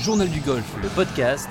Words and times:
Journal 0.00 0.28
du 0.28 0.40
golf, 0.40 0.64
le 0.82 0.88
podcast 0.88 1.48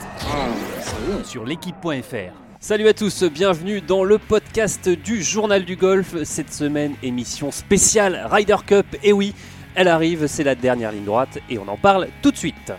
sur 1.23 1.45
l'équipe.fr. 1.45 2.33
Salut 2.59 2.87
à 2.87 2.93
tous, 2.93 3.23
bienvenue 3.23 3.81
dans 3.81 4.03
le 4.03 4.17
podcast 4.17 4.89
du 4.89 5.21
Journal 5.21 5.63
du 5.63 5.75
golf. 5.75 6.23
Cette 6.23 6.51
semaine, 6.51 6.95
émission 7.03 7.51
spéciale 7.51 8.27
Ryder 8.31 8.57
Cup. 8.65 8.85
Et 9.03 9.13
oui, 9.13 9.33
elle 9.75 9.87
arrive, 9.87 10.27
c'est 10.27 10.43
la 10.43 10.55
dernière 10.55 10.91
ligne 10.91 11.05
droite 11.05 11.37
et 11.49 11.57
on 11.59 11.67
en 11.67 11.77
parle 11.77 12.07
tout 12.21 12.31
de 12.31 12.37
suite. 12.37 12.73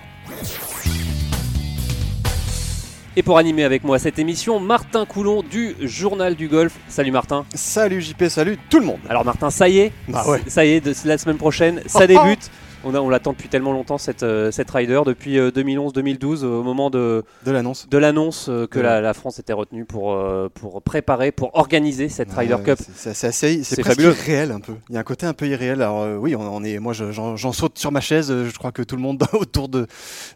Et 3.19 3.25
pour 3.25 3.37
animer 3.37 3.65
avec 3.65 3.83
moi 3.83 3.99
cette 3.99 4.21
émission, 4.21 4.61
Martin 4.61 5.05
Coulon 5.05 5.43
du 5.43 5.75
Journal 5.81 6.37
du 6.37 6.47
Golf. 6.47 6.75
Salut 6.87 7.11
Martin. 7.11 7.45
Salut 7.53 8.01
JP, 8.01 8.29
salut 8.29 8.57
tout 8.71 8.79
le 8.79 8.87
monde. 8.87 9.01
Alors 9.09 9.25
Martin, 9.25 9.51
ça 9.51 9.69
y 9.69 9.79
est, 9.81 9.93
Bah 10.07 10.23
ouais. 10.29 10.41
ça 10.47 10.65
y 10.65 10.75
est, 10.75 10.81
de- 10.81 10.95
la 11.05 11.19
semaine 11.19 11.37
prochaine, 11.37 11.83
ça 11.87 12.07
débute. 12.07 12.49
On, 12.85 12.95
on 12.95 13.09
l'attend 13.09 13.33
depuis 13.33 13.49
tellement 13.49 13.73
longtemps 13.73 13.99
cette, 13.99 14.23
euh, 14.23 14.53
cette 14.53 14.71
rider, 14.71 15.01
depuis 15.05 15.37
2011-2012, 15.37 16.45
au 16.45 16.63
moment 16.63 16.91
de, 16.91 17.25
De 17.45 17.51
l'annonce. 17.51 17.89
de 17.89 17.99
l'annonce 17.99 18.49
euh, 18.49 18.67
que 18.69 18.79
Ouais. 18.79 18.85
la, 18.85 19.01
la 19.01 19.15
France 19.15 19.39
était 19.41 19.53
retenue 19.53 19.85
pour, 19.85 20.13
euh, 20.15 20.49
pour 20.53 20.81
préparer, 20.83 21.33
pour 21.33 21.51
organiser 21.57 22.09
cette 22.09 22.29
Ouais, 22.37 22.47
Cup. 22.65 22.79
c'est- 22.79 23.15
C'est 23.15 23.27
assez, 23.27 23.65
C'est 23.65 23.77
c'est 23.77 23.83
presque 23.83 24.01
fabuleux. 24.01 24.15
irréel 24.17 24.53
un 24.53 24.61
peu. 24.61 24.75
Il 24.89 24.95
y 24.95 24.97
a 24.97 25.01
un 25.01 25.05
côté 25.05 25.27
un 25.27 25.33
peu 25.35 25.49
irréel. 25.49 25.83
Alors 25.83 26.03
euh, 26.03 26.17
oui, 26.17 26.37
on, 26.37 26.41
on 26.41 26.63
est, 26.63 26.79
moi 26.79 26.93
je- 26.93 27.11
j'en 27.11 27.35
j'en 27.37 27.53
saute 27.53 27.79
sur 27.79 27.91
ma 27.91 28.01
chaise. 28.01 28.31
euh, 28.31 28.49
Je 28.49 28.57
crois 28.57 28.71
que 28.71 28.83
tout 28.83 28.95
le 28.97 29.03
monde 29.03 29.23
autour 29.33 29.69
de, 29.69 29.87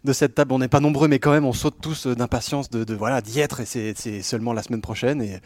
de 0.03 0.13
cette 0.13 0.35
table, 0.35 0.51
on 0.53 0.59
n'est 0.59 0.67
pas 0.67 0.81
nombreux, 0.81 1.07
mais 1.07 1.19
quand 1.19 1.31
même 1.31 1.45
on 1.45 1.53
saute 1.53 1.75
tous 1.81 2.07
euh, 2.07 2.15
d'impatience 2.15 2.69
de, 2.69 2.83
de, 2.83 2.93
voilà 2.93 3.21
d'y 3.21 3.39
être. 3.39 3.61
Et 3.61 3.65
c'est- 3.65 3.93
c'est 3.95 4.21
seulement 4.21 4.51
la 4.53 4.63
semaine 4.63 4.81
prochaine. 4.81 5.21
Et, 5.21 5.39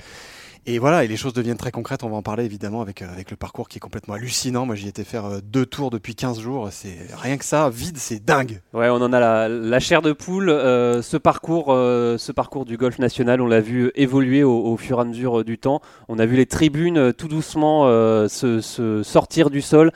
et 0.70 0.80
voilà, 0.80 1.04
et 1.04 1.08
les 1.08 1.16
choses 1.18 1.34
deviennent 1.34 1.58
très 1.58 1.72
concrètes. 1.72 2.04
On 2.04 2.10
va 2.10 2.18
en 2.18 2.22
parler 2.22 2.44
évidemment 2.46 2.82
avec, 2.82 3.02
euh, 3.02 3.10
avec 3.12 3.32
le 3.32 3.38
parcours 3.38 3.70
qui 3.70 3.78
est 3.78 3.80
complètement 3.80 4.16
hallucinant. 4.16 4.66
Moi 4.66 4.76
j'y 4.76 4.88
étais 4.90 5.04
faire 5.06 5.26
euh, 5.26 5.40
deux 5.42 5.66
tours 5.66 5.90
depuis 5.90 6.14
15 6.14 6.40
jours. 6.42 6.68
C'est 6.72 6.98
rien 7.16 7.38
que 7.38 7.46
ça, 7.46 7.70
vide, 7.70 7.98
c'est 7.98 8.24
dingue. 8.24 8.62
Ouais, 8.74 8.90
on 8.90 8.96
en 9.02 9.14
a 9.14 9.20
la, 9.20 9.48
la 9.50 9.80
chair 9.80 10.02
de 10.02 10.12
poule. 10.12 10.50
euh, 10.50 11.02
ce, 11.02 11.16
parcours, 11.18 11.68
euh, 11.70 12.18
ce 12.18 12.32
parcours 12.32 12.66
du 12.66 12.76
golf 12.78 13.00
national, 13.00 13.42
on 13.42 13.48
l'a 13.48 13.62
vu 13.62 13.92
évoluer 13.96 14.44
au, 14.44 14.58
au 14.66 14.78
fur 14.78 14.98
et 15.00 15.02
à 15.02 15.06
mesure 15.06 15.44
du 15.46 15.58
temps. 15.58 15.82
On 16.10 16.20
a 16.20 16.26
vu 16.26 16.36
les 16.36 16.46
tribunes 16.46 17.14
tout 17.14 17.28
doucement 17.30 17.84
euh, 17.88 18.28
se, 18.28 18.60
se 18.62 19.04
sortir 19.04 19.50
du 19.50 19.62
sol. 19.62 19.92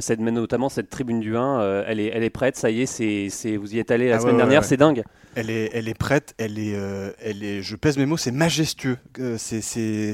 Cette, 0.00 0.18
notamment 0.18 0.68
cette 0.68 0.90
tribune 0.90 1.20
du 1.20 1.36
1, 1.36 1.60
euh, 1.60 1.84
elle, 1.86 2.00
est, 2.00 2.10
elle 2.12 2.24
est 2.24 2.30
prête. 2.30 2.56
Ça 2.56 2.70
y 2.70 2.82
est, 2.82 2.86
c'est, 2.86 3.28
c'est- 3.30 3.56
vous 3.56 3.76
y 3.76 3.78
êtes 3.78 3.92
allé 3.92 4.08
la 4.08 4.16
Ah 4.16 4.18
semaine 4.18 4.32
ouais, 4.34 4.38
dernière, 4.38 4.62
ouais. 4.62 4.66
c'est 4.66 4.76
dingue. 4.76 5.04
Elle 5.36 5.50
est, 5.50 5.70
elle 5.72 5.88
est 5.88 5.96
prête, 5.96 6.34
elle 6.38 6.58
est, 6.58 6.76
elle 7.24 7.44
est, 7.44 7.62
je 7.62 7.76
pèse 7.76 7.96
mes 7.96 8.04
mots, 8.04 8.16
c'est 8.16 8.32
majestueux. 8.32 8.98
C'est- 9.38 9.60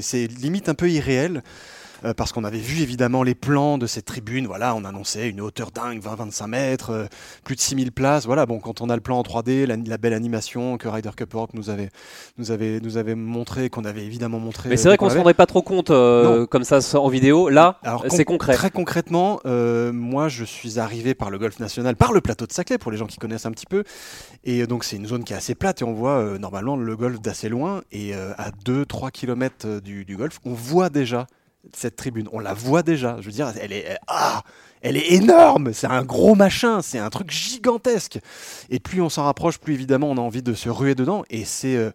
c'est 0.01 0.27
limite 0.27 0.69
un 0.69 0.75
peu 0.75 0.89
irréel. 0.89 1.43
Euh, 2.05 2.13
parce 2.13 2.31
qu'on 2.31 2.43
avait 2.43 2.59
vu 2.59 2.81
évidemment 2.81 3.23
les 3.23 3.35
plans 3.35 3.77
de 3.77 3.87
cette 3.87 4.05
tribune, 4.05 4.47
voilà, 4.47 4.75
on 4.75 4.83
annonçait 4.85 5.29
une 5.29 5.41
hauteur 5.41 5.71
dingue, 5.71 6.01
20-25 6.01 6.47
mètres, 6.47 6.89
euh, 6.91 7.05
plus 7.43 7.55
de 7.55 7.61
6000 7.61 7.91
places, 7.91 8.25
voilà, 8.25 8.45
bon, 8.45 8.59
quand 8.59 8.81
on 8.81 8.89
a 8.89 8.95
le 8.95 9.01
plan 9.01 9.19
en 9.19 9.23
3D, 9.23 9.65
la, 9.65 9.75
la 9.75 9.97
belle 9.97 10.13
animation 10.13 10.77
que 10.77 10.87
Ryder 10.87 11.11
Cup 11.15 11.33
Europe 11.35 11.51
nous 11.53 11.69
avait, 11.69 11.89
nous 12.37 12.51
avait, 12.51 12.79
nous 12.79 12.97
avait 12.97 13.15
montré, 13.15 13.69
qu'on 13.69 13.85
avait 13.85 14.05
évidemment 14.05 14.39
montré. 14.39 14.69
Mais 14.69 14.75
euh, 14.75 14.77
c'est 14.77 14.87
vrai 14.87 14.93
dès 14.93 14.97
qu'on 14.97 15.05
se 15.05 15.09
l'avait. 15.09 15.19
rendrait 15.19 15.33
pas 15.33 15.45
trop 15.45 15.61
compte 15.61 15.89
euh, 15.91 16.45
comme 16.45 16.63
ça 16.63 16.79
en 16.99 17.09
vidéo. 17.09 17.49
Là, 17.49 17.79
euh, 17.85 17.97
c'est 18.09 18.25
concret. 18.25 18.53
Très 18.53 18.71
concrètement, 18.71 19.39
euh, 19.45 19.91
moi 19.91 20.27
je 20.27 20.43
suis 20.43 20.79
arrivé 20.79 21.13
par 21.13 21.29
le 21.29 21.37
golf 21.37 21.59
national, 21.59 21.95
par 21.95 22.13
le 22.13 22.21
plateau 22.21 22.45
de 22.45 22.53
Saclay, 22.53 22.77
pour 22.77 22.91
les 22.91 22.97
gens 22.97 23.07
qui 23.07 23.17
connaissent 23.17 23.45
un 23.45 23.51
petit 23.51 23.65
peu. 23.65 23.83
Et 24.43 24.61
euh, 24.61 24.67
donc 24.67 24.83
c'est 24.83 24.95
une 24.95 25.07
zone 25.07 25.23
qui 25.23 25.33
est 25.33 25.35
assez 25.37 25.55
plate 25.55 25.81
et 25.81 25.85
on 25.85 25.93
voit 25.93 26.19
euh, 26.19 26.37
normalement 26.37 26.75
le 26.75 26.95
golf 26.95 27.19
d'assez 27.21 27.49
loin. 27.49 27.81
Et 27.91 28.15
euh, 28.15 28.33
à 28.37 28.51
2-3 28.51 29.11
km 29.11 29.79
du, 29.81 30.05
du 30.05 30.17
golf, 30.17 30.39
on 30.45 30.53
voit 30.53 30.89
déjà 30.89 31.27
cette 31.73 31.95
tribune. 31.95 32.27
On 32.31 32.39
la 32.39 32.53
voit 32.53 32.83
déjà. 32.83 33.17
Je 33.19 33.25
veux 33.25 33.31
dire, 33.31 33.51
elle 33.61 33.71
est, 33.73 33.97
ah, 34.07 34.43
elle 34.81 34.97
est 34.97 35.11
énorme. 35.13 35.73
C'est 35.73 35.87
un 35.87 36.03
gros 36.03 36.35
machin. 36.35 36.81
C'est 36.81 36.99
un 36.99 37.09
truc 37.09 37.31
gigantesque. 37.31 38.19
Et 38.69 38.79
plus 38.79 39.01
on 39.01 39.09
s'en 39.09 39.23
rapproche, 39.25 39.57
plus 39.59 39.73
évidemment 39.73 40.09
on 40.09 40.17
a 40.17 40.21
envie 40.21 40.43
de 40.43 40.53
se 40.53 40.69
ruer 40.69 40.95
dedans. 40.95 41.23
Et 41.29 41.45
c'est. 41.45 41.75
euh, 41.75 41.91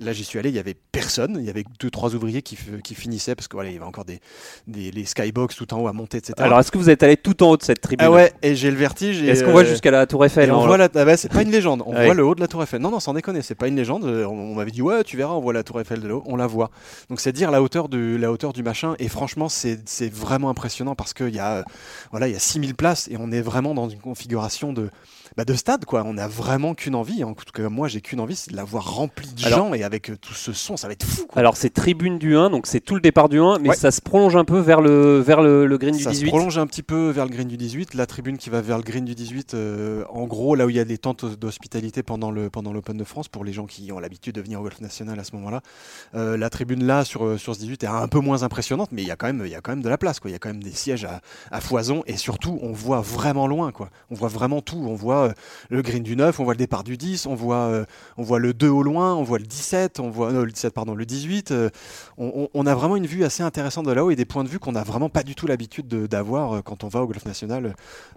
Là, 0.00 0.12
j'y 0.12 0.24
suis 0.24 0.38
allé, 0.38 0.50
il 0.50 0.54
y 0.54 0.58
avait 0.58 0.76
personne. 0.92 1.36
Il 1.38 1.44
y 1.44 1.50
avait 1.50 1.64
deux, 1.80 1.90
trois 1.90 2.14
ouvriers 2.14 2.42
qui, 2.42 2.56
finissaient 2.56 3.34
parce 3.34 3.48
que 3.48 3.56
voilà, 3.56 3.70
il 3.70 3.74
y 3.74 3.76
avait 3.76 3.84
encore 3.84 4.04
des, 4.04 4.20
des 4.66 4.90
les 4.90 5.04
skybox 5.04 5.56
tout 5.56 5.72
en 5.74 5.80
haut 5.80 5.88
à 5.88 5.92
monter, 5.92 6.18
etc. 6.18 6.34
Alors, 6.38 6.60
est-ce 6.60 6.70
que 6.70 6.78
vous 6.78 6.90
êtes 6.90 7.02
allé 7.02 7.16
tout 7.16 7.42
en 7.42 7.50
haut 7.50 7.56
de 7.56 7.62
cette 7.62 7.80
tribune 7.80 8.06
ah 8.06 8.10
ouais, 8.10 8.32
et 8.42 8.54
j'ai 8.56 8.70
le 8.70 8.76
vertige. 8.76 9.22
Est-ce 9.22 9.44
qu'on 9.44 9.52
voit 9.52 9.62
euh, 9.62 9.66
jusqu'à 9.66 9.90
la 9.90 10.06
Tour 10.06 10.24
Eiffel 10.24 10.50
on 10.52 10.66
voit 10.66 10.76
la... 10.76 10.88
ah 10.94 11.04
bah, 11.04 11.16
c'est 11.16 11.30
pas 11.30 11.42
une 11.42 11.50
légende, 11.50 11.82
on 11.86 11.94
Ouais. 11.94 12.04
voit 12.04 12.14
le 12.14 12.24
haut 12.24 12.34
de 12.34 12.40
la 12.40 12.48
Tour 12.48 12.62
Eiffel. 12.62 12.80
Non, 12.80 12.90
non, 12.90 13.00
sans 13.00 13.14
déconner, 13.14 13.42
c'est 13.42 13.54
pas 13.54 13.68
une 13.68 13.76
légende. 13.76 14.04
Euh, 14.04 14.26
On, 14.26 14.54
m'avait 14.54 14.70
dit, 14.70 14.82
ouais, 14.82 15.02
tu 15.04 15.16
verras, 15.16 15.34
on 15.34 15.40
voit 15.40 15.52
la 15.52 15.62
Tour 15.62 15.80
Eiffel 15.80 16.00
de 16.00 16.08
là-haut, 16.08 16.22
on 16.26 16.36
la 16.36 16.46
voit. 16.46 16.70
Donc 17.08 17.20
c'est 17.20 17.32
dire 17.32 17.50
la 17.50 17.62
hauteur, 17.62 17.88
de, 17.88 18.16
la 18.16 18.30
hauteur 18.30 18.52
du 18.52 18.62
machin, 18.62 18.94
et 18.98 19.08
franchement, 19.08 19.48
c'est 19.48 19.88
c'est 19.88 20.12
vraiment 20.12 20.50
impressionnant 20.50 20.94
parce 20.94 21.12
qu'il 21.14 21.34
y, 21.34 21.38
a, 21.38 21.56
euh, 21.56 21.62
voilà, 22.10 22.28
il 22.28 22.32
y 22.32 22.36
a 22.36 22.40
6000 22.40 22.74
places 22.74 23.08
et 23.08 23.16
on 23.18 23.30
est 23.30 23.40
vraiment 23.40 23.74
dans 23.74 23.88
une 23.88 24.00
configuration 24.00 24.72
de, 24.72 24.90
bah, 25.36 25.44
de 25.44 25.54
stade, 25.54 25.84
quoi. 25.84 26.02
On 26.06 26.16
a 26.18 26.26
vraiment 26.28 26.74
qu'une 26.74 26.94
envie, 26.94 27.22
en 27.24 27.34
tout 27.34 27.44
cas, 27.52 27.68
moi, 27.68 27.88
j'ai 27.88 28.00
qu'une 28.00 28.20
envie, 28.20 28.36
c'est 28.36 28.50
de 28.52 28.56
la 28.56 28.64
voir 28.64 28.94
remplie 28.94 29.28
de 29.34 29.44
Alors- 29.46 29.58
gens 29.68 29.74
et 29.74 29.82
avec 29.82 30.10
euh, 30.10 30.16
tout 30.16 30.32
ce 30.34 30.52
son, 30.52 30.76
ça 30.76 30.86
va 30.86 30.92
être 30.94 31.04
fou, 31.04 31.26
quoi. 31.26 31.38
Alors, 31.40 31.56
c'est 31.56 31.70
tribune 31.70 32.18
du 32.18 32.36
1, 32.36 32.50
donc 32.50 32.66
c'est 32.66 32.80
tout 32.80 32.94
le 32.94 33.00
départ 33.00 33.28
du 33.28 33.38
1, 33.40 33.58
mais 33.58 33.70
Ouais. 33.70 33.76
ça 33.76 33.90
se 33.90 34.00
prolonge 34.00 34.34
un 34.36 34.44
peu 34.44 34.58
vers 34.58 34.80
le, 34.80 35.18
vers 35.20 35.42
le, 35.42 35.66
le 35.66 35.78
green 35.78 35.96
du 35.96 36.02
ça 36.02 36.10
18. 36.10 36.26
se 36.26 36.30
prolonge 36.30 36.58
un 36.58 36.66
petit 36.66 36.82
peu 36.82 37.10
vers 37.10 37.24
le 37.24 37.30
green 37.30 37.48
du 37.48 37.56
18. 37.56 37.94
La 37.94 38.06
tribune 38.06 38.38
qui 38.38 38.50
va 38.50 38.60
vers 38.60 38.78
le 38.78 38.82
green 38.84 39.04
du 39.04 39.14
18, 39.14 39.54
euh, 39.54 40.04
en 40.10 40.24
gros, 40.24 40.54
là 40.54 40.66
où 40.66 40.70
il 40.70 40.76
y 40.76 40.80
a 40.80 40.84
des 40.84 40.98
tentes 40.98 41.24
d'hospitalité 41.38 42.02
pendant 42.02 42.30
le 42.30 42.48
pendant 42.50 42.72
l'Open 42.72 42.96
de 42.96 43.04
France, 43.04 43.28
pour 43.28 43.44
les 43.44 43.52
gens 43.52 43.66
qui 43.66 43.90
ont 43.92 43.98
l'habitude 43.98 44.34
de 44.36 44.40
venir 44.40 44.60
au 44.60 44.62
golf 44.62 44.80
national 44.80 45.18
à 45.20 45.24
ce 45.24 45.34
moment-là. 45.36 45.60
Euh, 46.14 46.36
la 46.36 46.48
tribune 46.50 46.84
là 46.84 47.04
sur, 47.04 47.38
sur 47.38 47.54
ce 47.54 47.60
18 47.60 47.84
est 47.84 47.86
un 47.86 48.08
peu 48.08 48.20
moins 48.20 48.42
impressionnante, 48.42 48.88
mais 48.92 49.02
il 49.02 49.08
y 49.08 49.10
a 49.10 49.16
quand 49.16 49.26
même, 49.26 49.42
il 49.44 49.50
y 49.50 49.54
a 49.54 49.60
quand 49.60 49.72
même 49.72 49.82
de 49.82 49.88
la 49.88 49.98
place. 49.98 50.18
Quoi. 50.20 50.30
Il 50.30 50.32
y 50.32 50.36
a 50.36 50.38
quand 50.38 50.48
même 50.48 50.62
des 50.62 50.70
sièges 50.72 51.04
à, 51.04 51.20
à 51.50 51.60
foison 51.60 52.02
et 52.06 52.16
surtout, 52.16 52.58
on 52.62 52.72
voit 52.72 53.00
vraiment 53.00 53.46
loin. 53.46 53.70
Quoi. 53.72 53.90
On 54.10 54.14
voit 54.14 54.28
vraiment 54.28 54.62
tout. 54.62 54.82
On 54.88 54.94
voit 54.94 55.25
euh, 55.26 55.32
le 55.70 55.82
green 55.82 56.02
du 56.02 56.16
9, 56.16 56.38
on 56.40 56.44
voit 56.44 56.54
le 56.54 56.58
départ 56.58 56.84
du 56.84 56.96
10, 56.96 57.26
on 57.26 57.34
voit, 57.34 57.56
euh, 57.56 57.84
on 58.16 58.22
voit 58.22 58.38
le 58.38 58.52
2 58.54 58.68
au 58.68 58.82
loin, 58.82 59.14
on 59.14 59.22
voit 59.22 59.38
le 59.38 59.44
17, 59.46 60.00
on 60.00 60.10
voit 60.10 60.32
non, 60.32 60.42
le 60.42 60.50
17, 60.50 60.72
pardon, 60.74 60.94
le 60.94 61.04
18. 61.06 61.50
euh, 61.52 61.68
on, 62.18 62.48
on- 62.54 62.66
a 62.66 62.74
vraiment 62.74 62.96
une 62.96 63.06
vue 63.06 63.24
assez 63.24 63.42
intéressante 63.42 63.86
de 63.86 63.92
là-haut 63.92 64.10
et 64.10 64.16
des 64.16 64.24
points 64.24 64.42
de 64.44 64.48
vue 64.48 64.58
qu'on 64.58 64.72
n'a 64.72 64.82
vraiment 64.82 65.08
pas 65.08 65.22
du 65.22 65.34
tout 65.34 65.46
l'habitude 65.46 65.86
de- 65.88 66.06
d'avoir 66.06 66.62
quand 66.64 66.82
on 66.84 66.88
va 66.88 67.02
au 67.02 67.06
golf 67.06 67.24
national, 67.24 67.74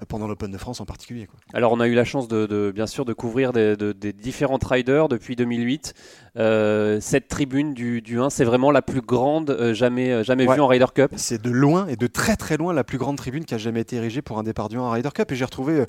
pendant 0.08 0.28
l'Open 0.28 0.50
de 0.52 0.58
France 0.58 0.82
en 0.82 0.86
particulier. 0.86 1.28
Quoi. 1.28 1.40
Alors, 1.54 1.72
on 1.72 1.80
a 1.80 1.88
eu 1.88 1.94
la 1.94 2.06
chance 2.06 2.28
de, 2.28 2.46
de- 2.46 2.72
bien 2.74 2.88
sûr 2.88 3.06
de 3.06 3.14
couvrir 3.14 3.52
des, 3.54 3.76
de- 3.76 3.92
des 3.92 4.14
différentes 4.14 4.64
riders 4.64 5.08
depuis 5.10 5.36
2008. 5.36 5.94
Euh, 6.38 7.00
cette 7.02 7.28
tribune 7.28 7.74
du, 7.74 8.02
du 8.02 8.20
1, 8.20 8.30
c'est 8.30 8.44
vraiment 8.46 8.72
la 8.72 8.82
plus 8.82 9.02
grande 9.02 9.50
euh, 9.50 9.74
jamais, 9.74 10.24
jamais 10.24 10.48
Ouais. 10.48 10.56
vue 10.56 10.62
en 10.62 10.68
Ryder 10.68 10.86
Cup. 10.94 11.12
C'est 11.16 11.42
de 11.42 11.50
loin 11.50 11.88
et 11.88 11.96
de 11.96 12.08
très 12.08 12.36
très 12.36 12.56
loin 12.58 12.74
la 12.74 12.84
plus 12.84 12.98
grande 12.98 13.18
tribune 13.18 13.46
qui 13.46 13.54
a 13.56 13.58
jamais 13.58 13.82
été 13.82 13.96
érigée 13.98 14.22
pour 14.22 14.38
un 14.40 14.44
départ 14.44 14.70
du 14.70 14.78
1 14.78 14.84
à 14.84 14.92
Ryder 14.92 15.10
Cup. 15.14 15.32
Et 15.32 15.36
j'ai 15.36 15.46
retrouvé, 15.46 15.86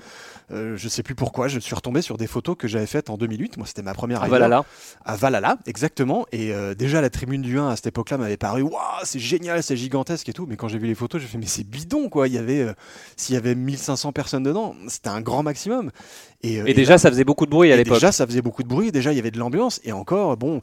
euh, 0.51 0.77
je 0.77 0.89
sais 0.89 1.03
plus 1.03 1.10
pourquoi, 1.15 1.49
je 1.49 1.59
suis 1.59 1.75
retombé 1.75 2.03
sur 2.03 2.17
des 2.17 2.27
photos 2.27 2.57
que 2.57 2.69
j'avais 2.69 2.87
faites 2.87 3.11
en 3.11 3.17
2008. 3.17 3.57
Moi, 3.57 3.67
c'était 3.67 3.83
ma 3.83 3.95
première 3.95 4.27
voilà 4.27 4.49
là. 4.49 4.65
à 5.05 5.17
Valhalla, 5.17 5.57
exactement. 5.67 6.27
Et 6.33 6.53
euh, 6.53 6.75
déjà, 6.75 7.01
la 7.01 7.11
tribune 7.11 7.43
du 7.43 7.59
1 7.59 7.69
à 7.69 7.77
cette 7.77 7.89
époque-là 7.89 8.19
m'avait 8.19 8.37
paru, 8.37 8.63
waouh, 8.63 8.81
c'est 9.05 9.19
génial, 9.19 9.63
c'est 9.63 9.77
gigantesque 9.77 10.29
et 10.29 10.33
tout. 10.33 10.47
Mais 10.47 10.57
quand 10.57 10.69
j'ai 10.69 10.79
vu 10.79 10.87
les 10.87 10.95
photos, 10.95 11.21
j'ai 11.21 11.29
fait, 11.29 11.39
mais 11.39 11.47
c'est 11.47 11.65
bidon, 11.65 12.09
quoi. 12.09 12.29
Il 12.29 12.35
y 12.35 12.39
avait, 12.39 12.61
euh, 12.61 12.73
s'il 13.17 13.35
y 13.35 13.39
avait 13.39 13.55
1500 13.55 14.13
personnes 14.13 14.43
dedans, 14.43 14.75
c'était 14.89 15.11
un 15.11 15.21
grand 15.21 15.43
maximum. 15.43 15.91
Et, 16.43 16.61
euh, 16.61 16.67
Et 16.67 16.71
et 16.71 16.75
déjà, 16.75 16.97
ça 16.99 17.11
faisait 17.11 17.25
beaucoup 17.25 17.45
de 17.45 17.51
bruit 17.51 17.71
à 17.73 17.77
l'époque. 17.77 17.95
Déjà, 17.97 18.13
ça 18.13 18.27
faisait 18.27 18.41
beaucoup 18.43 18.63
de 18.63 18.69
bruit. 18.69 18.93
Déjà, 18.93 19.13
il 19.13 19.17
y 19.17 19.19
avait 19.19 19.31
de 19.31 19.39
l'ambiance. 19.39 19.81
Et 19.85 19.93
encore, 19.93 20.37
bon, 20.39 20.63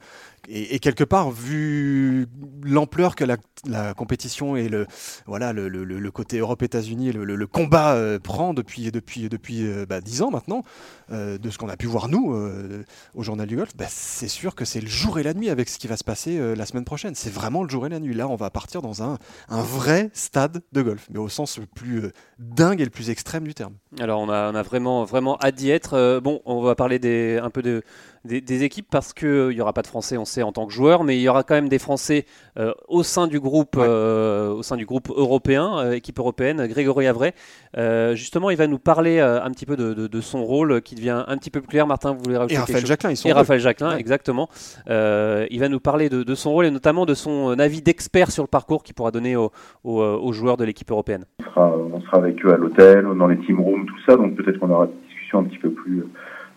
et, 0.50 0.76
et 0.76 0.80
quelque 0.80 1.04
part, 1.04 1.30
vu 1.30 2.26
l'ampleur 2.64 3.16
que 3.16 3.24
la, 3.24 3.38
la 3.68 3.94
compétition 3.94 4.56
et 4.56 4.70
le, 4.70 4.88
voilà, 5.28 5.54
le, 5.54 5.68
le- 5.68 5.84
le- 5.84 6.00
le 6.00 6.12
côté 6.12 6.40
Europe-États-Unis, 6.40 7.12
le, 7.12 7.26
le- 7.26 7.36
le 7.36 7.48
combat 7.48 7.94
euh, 7.94 8.18
prend 8.18 8.54
depuis, 8.56 8.92
depuis, 8.92 9.30
depuis 9.30 9.68
euh, 9.68 9.86
bah, 9.88 10.02
10 10.02 10.24
ans 10.24 10.32
maintenant, 10.32 10.64
euh, 11.12 11.38
de 11.38 11.50
ce 11.52 11.58
qu'on 11.60 11.70
a 11.70 11.78
pu 11.78 11.86
voir 11.86 12.08
nous 12.10 12.34
euh, 12.34 12.84
au 13.14 13.22
Journal 13.22 13.46
du 13.48 13.56
Golf, 13.56 13.76
bah, 13.76 13.86
c'est 13.90 14.28
sûr 14.30 14.56
que 14.56 14.66
c'est 14.66 14.82
le 14.82 14.88
jour 14.88 15.20
et 15.20 15.24
la 15.24 15.34
nuit 15.36 15.50
avec 15.50 15.70
ce 15.70 15.78
qui 15.78 15.88
va 15.88 15.98
se 15.98 16.04
passer 16.04 16.38
euh, 16.40 16.56
la 16.56 16.66
semaine 16.66 16.86
prochaine. 16.86 17.14
C'est 17.14 17.32
vraiment 17.32 17.62
le 17.64 17.70
jour 17.70 17.86
et 17.86 17.90
la 17.90 18.00
nuit. 18.00 18.16
Là, 18.16 18.28
on 18.28 18.36
va 18.36 18.50
partir 18.50 18.82
dans 18.82 19.04
un, 19.04 19.20
un 19.50 19.62
vrai 19.62 20.10
stade 20.14 20.62
de 20.72 20.82
golf, 20.82 21.08
mais 21.12 21.20
au 21.20 21.30
sens 21.30 21.60
le 21.60 21.66
plus 21.68 22.06
euh, 22.06 22.12
dingue 22.40 22.82
et 22.82 22.86
le 22.86 22.90
plus 22.90 23.10
extrême 23.12 23.44
du 23.44 23.54
terme. 23.54 23.74
Alors 24.00 24.22
on 24.22 24.30
a, 24.30 24.52
on 24.52 24.56
a 24.56 24.64
vraiment, 24.64 25.04
vraiment 25.04 25.38
hâte 25.42 25.56
d'y 25.68 25.72
être. 25.72 25.94
Euh, 25.96 26.20
bon, 26.22 26.40
on 26.46 26.62
va 26.62 26.76
parler 26.76 26.98
des, 27.00 27.40
un 27.42 27.50
peu 27.50 27.62
de, 27.62 27.82
des, 28.26 28.40
des 28.42 28.64
équipes 28.64 28.88
parce 28.90 29.14
qu'il 29.14 29.50
n'y 29.50 29.62
aura 29.62 29.74
pas 29.74 29.82
de 29.82 29.88
Français, 29.88 30.18
on 30.18 30.26
sait, 30.26 30.44
en 30.44 30.52
tant 30.52 30.66
que 30.66 30.74
joueur, 30.74 31.04
mais 31.04 31.18
il 31.18 31.22
y 31.22 31.28
aura 31.30 31.44
quand 31.44 31.56
même 31.56 31.70
des 31.70 31.80
Français 31.80 32.26
euh, 32.58 32.74
au, 32.88 33.04
sein 33.04 33.28
du 33.28 33.40
groupe, 33.40 33.76
Ouais. 33.76 33.86
euh, 33.88 34.54
au 34.54 34.64
sein 34.64 34.76
du 34.78 34.86
groupe 34.86 35.10
européen, 35.16 35.78
euh, 35.80 35.92
équipe 35.94 36.20
européenne, 36.20 36.66
Grégory 36.68 37.08
Avray. 37.08 37.34
Euh, 37.78 38.16
justement, 38.16 38.50
il 38.50 38.58
va 38.58 38.68
nous 38.68 38.80
parler 38.80 39.20
euh, 39.20 39.44
un 39.44 39.52
petit 39.52 39.66
peu 39.66 39.76
de, 39.76 39.94
de- 39.94 40.08
de 40.08 40.22
son 40.22 40.44
rôle 40.46 40.72
euh, 40.72 40.80
qui 40.80 40.96
devient 40.96 41.24
un 41.28 41.38
petit 41.38 41.50
peu 41.52 41.60
plus 41.62 41.68
clair. 41.70 41.86
Martin, 41.88 42.14
vous 42.14 42.20
voulez 42.24 42.38
rajouter 42.38 42.54
Et 42.54 42.58
quelque 42.58 42.62
Raphaël 42.68 42.82
chose 42.82 42.88
Jacquelin, 42.90 43.12
ils 43.12 43.18
sont 43.18 43.28
et 43.30 43.32
deux. 43.34 43.38
Raphaël 43.38 43.60
Jacquelin, 43.60 43.90
Ouais. 43.94 44.00
exactement. 44.00 44.50
Euh, 44.90 45.46
il 45.52 45.60
va 45.60 45.70
nous 45.70 45.80
parler 45.80 46.10
de, 46.10 46.24
de 46.24 46.36
son 46.36 46.52
rôle 46.52 46.66
et 46.66 46.72
notamment 46.72 47.06
de 47.06 47.14
son 47.14 47.52
euh, 47.52 47.56
avis 47.60 47.82
d'expert 47.82 48.32
sur 48.32 48.44
le 48.44 48.48
parcours 48.48 48.84
qu'il 48.84 48.96
pourra 48.96 49.12
donner 49.12 49.36
aux, 49.36 49.52
aux, 49.84 50.02
euh, 50.02 50.18
aux 50.22 50.32
joueurs 50.34 50.58
de 50.58 50.64
l'équipe 50.64 50.90
européenne. 50.92 51.26
On 51.40 51.44
sera, 51.44 51.68
on 51.78 52.02
sera 52.02 52.18
avec 52.18 52.44
eux 52.46 52.54
à 52.54 52.58
l'hôtel, 52.58 53.06
dans 53.18 53.28
les 53.28 53.38
team 53.46 53.60
rooms, 53.62 53.86
tout 53.86 54.00
ça. 54.08 54.16
Donc 54.16 54.36
peut-être 54.36 54.60
qu'on 54.60 54.70
aura 54.70 54.88
un 55.36 55.44
petit 55.44 55.58
peu 55.58 55.70
plus 55.70 56.04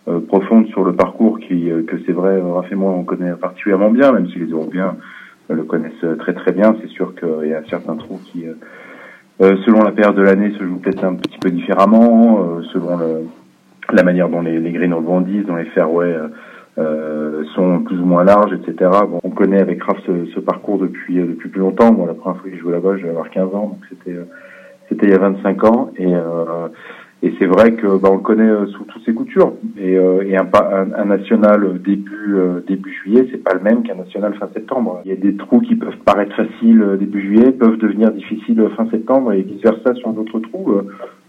euh, 0.07 0.19
profondes 0.19 0.67
sur 0.67 0.83
le 0.83 0.93
parcours 0.93 1.39
qui, 1.39 1.47
qui, 1.47 1.85
que 1.85 1.97
c'est 2.05 2.11
vrai, 2.11 2.39
Raph 2.41 2.71
et 2.71 2.75
moi, 2.75 2.91
on 2.91 3.03
connaît 3.03 3.33
particulièrement 3.33 3.91
bien, 3.91 4.11
même 4.11 4.27
si 4.29 4.39
les 4.39 4.51
Européens 4.51 4.95
le 5.49 5.63
connaissent 5.63 6.05
très 6.19 6.33
très 6.33 6.51
bien. 6.53 6.75
C'est 6.81 6.89
sûr 6.89 7.13
qu'il 7.15 7.49
y 7.49 7.53
a 7.53 7.61
certains 7.69 7.95
trous 7.95 8.19
qui, 8.23 8.45
selon 9.39 9.83
la 9.83 9.91
période 9.91 10.15
de 10.15 10.21
l'année, 10.21 10.51
se 10.57 10.63
jouent 10.63 10.77
peut-être 10.77 11.03
un 11.03 11.15
petit 11.15 11.37
peu 11.39 11.51
différemment, 11.51 12.61
selon 12.71 12.97
la 13.91 14.03
manière 14.03 14.29
dont 14.29 14.41
les, 14.41 14.59
les 14.59 14.71
greens 14.71 14.93
rebondissent, 14.93 15.45
dont 15.45 15.57
les 15.57 15.65
fairways 15.65 16.15
euh, 16.77 17.43
sont 17.53 17.81
plus 17.81 17.99
ou 17.99 18.05
moins 18.05 18.23
larges, 18.23 18.53
etc. 18.53 18.89
Bon, 19.07 19.19
on 19.23 19.29
connaît 19.29 19.59
avec 19.59 19.83
Raph 19.83 19.99
ce, 20.05 20.39
parcours 20.39 20.77
depuis 20.77 21.19
euh, 21.19 21.25
depuis 21.27 21.49
plus 21.49 21.59
longtemps. 21.59 21.91
Moi, 21.91 22.07
la 22.07 22.13
première 22.13 22.39
fois 22.39 22.49
que 22.49 22.55
je 22.55 22.61
jouais 22.61 22.71
là-bas, 22.71 22.97
j'avais 22.97 23.09
avoir 23.09 23.29
15 23.29 23.53
ans, 23.53 23.67
donc 23.67 23.79
c'était 23.89 24.17
euh, 24.17 24.23
c'était 24.87 25.07
il 25.07 25.11
y 25.11 25.15
a 25.15 25.19
25 25.19 25.63
ans. 25.65 25.89
Et 25.97 26.15
euh, 26.15 26.69
et 27.23 27.33
c'est 27.39 27.45
vrai 27.45 27.73
que 27.73 27.97
bah, 27.97 28.09
on 28.11 28.15
le 28.15 28.21
connaît 28.21 28.51
sous 28.71 28.83
toutes 28.85 29.03
ses 29.05 29.13
coutures. 29.13 29.53
Et, 29.77 29.93
et 29.93 30.37
un, 30.37 30.49
un, 30.53 30.93
un, 30.93 31.05
national 31.05 31.81
début 31.81 32.37
début 32.67 32.93
juillet, 32.93 33.27
c'est 33.31 33.43
pas 33.43 33.53
le 33.53 33.61
même 33.61 33.83
qu'un 33.83 33.95
national 33.95 34.33
fin 34.35 34.49
septembre. 34.53 35.01
Il 35.05 35.11
y 35.11 35.13
a 35.13 35.17
des 35.17 35.35
trous 35.35 35.61
qui 35.61 35.75
peuvent 35.75 35.97
paraître 36.05 36.35
faciles 36.35 36.97
début 36.99 37.21
juillet, 37.21 37.51
peuvent 37.51 37.77
devenir 37.77 38.11
difficiles 38.11 38.63
fin 38.75 38.89
septembre, 38.89 39.33
et 39.33 39.41
vice 39.41 39.61
versa 39.61 39.93
sur 39.95 40.11
d'autres 40.13 40.39
trous. 40.39 40.81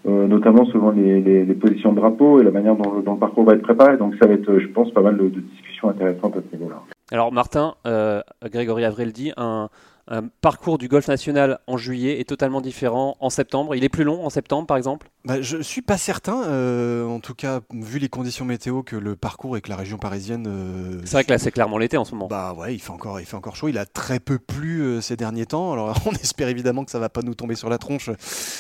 Euh, 0.04 0.26
notamment 0.26 0.64
selon 0.64 0.90
les, 0.90 1.20
les, 1.20 1.44
les, 1.44 1.54
positions 1.54 1.92
de 1.92 2.00
drapeau 2.00 2.40
et 2.40 2.42
la 2.42 2.50
manière 2.50 2.74
dont, 2.74 3.00
dont, 3.00 3.12
le 3.12 3.18
parcours 3.20 3.44
va 3.44 3.54
être 3.54 3.62
préparé. 3.62 3.96
Donc 3.98 4.16
ça 4.20 4.26
va 4.26 4.34
être, 4.34 4.58
je 4.58 4.66
pense, 4.66 4.90
pas 4.90 5.00
mal 5.00 5.16
de, 5.16 5.28
de 5.28 5.40
discussions 5.40 5.90
intéressantes 5.90 6.36
à 6.36 6.40
ce 6.40 6.56
niveau-là. 6.56 6.80
Alors 7.12 7.32
Martin, 7.32 7.74
euh, 7.86 8.20
Grégory 8.50 8.84
Avril 8.84 9.12
dit, 9.12 9.32
un, 9.36 9.68
un 10.08 10.28
parcours 10.40 10.78
du 10.78 10.88
golf 10.88 11.06
national 11.06 11.60
en 11.68 11.76
juillet 11.76 12.18
est 12.18 12.28
totalement 12.28 12.60
différent 12.60 13.16
en 13.20 13.30
septembre. 13.30 13.76
Il 13.76 13.84
est 13.84 13.88
plus 13.88 14.02
long 14.02 14.24
en 14.24 14.30
septembre, 14.30 14.66
par 14.66 14.76
exemple? 14.76 15.08
Bah, 15.24 15.40
Je 15.40 15.58
ne 15.58 15.62
suis 15.62 15.82
pas 15.82 15.96
certain, 15.96 16.42
euh, 16.42 17.06
en 17.06 17.20
tout 17.20 17.34
cas, 17.34 17.60
vu 17.72 18.00
les 18.00 18.08
conditions 18.08 18.44
météo, 18.44 18.82
que 18.82 18.96
le 18.96 19.14
parcours 19.14 19.56
et 19.56 19.60
que 19.60 19.68
la 19.68 19.76
région 19.76 19.98
parisienne. 19.98 20.46
Euh, 20.48 21.00
c'est 21.04 21.12
vrai 21.12 21.24
que 21.24 21.30
là, 21.30 21.38
c'est 21.38 21.52
clairement 21.52 21.78
l'été 21.78 21.96
en 21.96 22.04
ce 22.04 22.12
moment. 22.12 22.26
Bah 22.26 22.52
ouais, 22.54 22.74
il 22.74 22.80
fait 22.80 22.90
encore, 22.90 23.20
il 23.20 23.26
fait 23.26 23.36
encore 23.36 23.54
chaud. 23.54 23.68
Il 23.68 23.78
a 23.78 23.86
très 23.86 24.18
peu 24.18 24.40
plu 24.40 24.80
euh, 24.80 25.00
ces 25.00 25.16
derniers 25.16 25.46
temps. 25.46 25.72
Alors, 25.72 25.96
on 26.06 26.12
espère 26.12 26.48
évidemment 26.48 26.84
que 26.84 26.90
ça 26.90 26.98
va 26.98 27.08
pas 27.08 27.22
nous 27.22 27.34
tomber 27.34 27.54
sur 27.54 27.70
la 27.70 27.78
tronche 27.78 28.10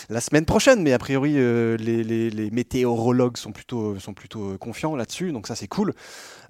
la 0.08 0.20
semaine 0.20 0.44
prochaine, 0.44 0.82
mais 0.82 0.92
a 0.92 0.98
priori, 0.98 1.32
les, 1.32 1.76
les, 1.76 2.30
les, 2.30 2.50
météorologues 2.50 3.36
sont 3.36 3.50
plutôt, 3.50 3.98
sont 3.98 4.14
plutôt 4.14 4.56
confiants 4.58 4.94
là-dessus, 4.94 5.32
donc 5.32 5.48
ça, 5.48 5.56
c'est 5.56 5.66
cool. 5.66 5.92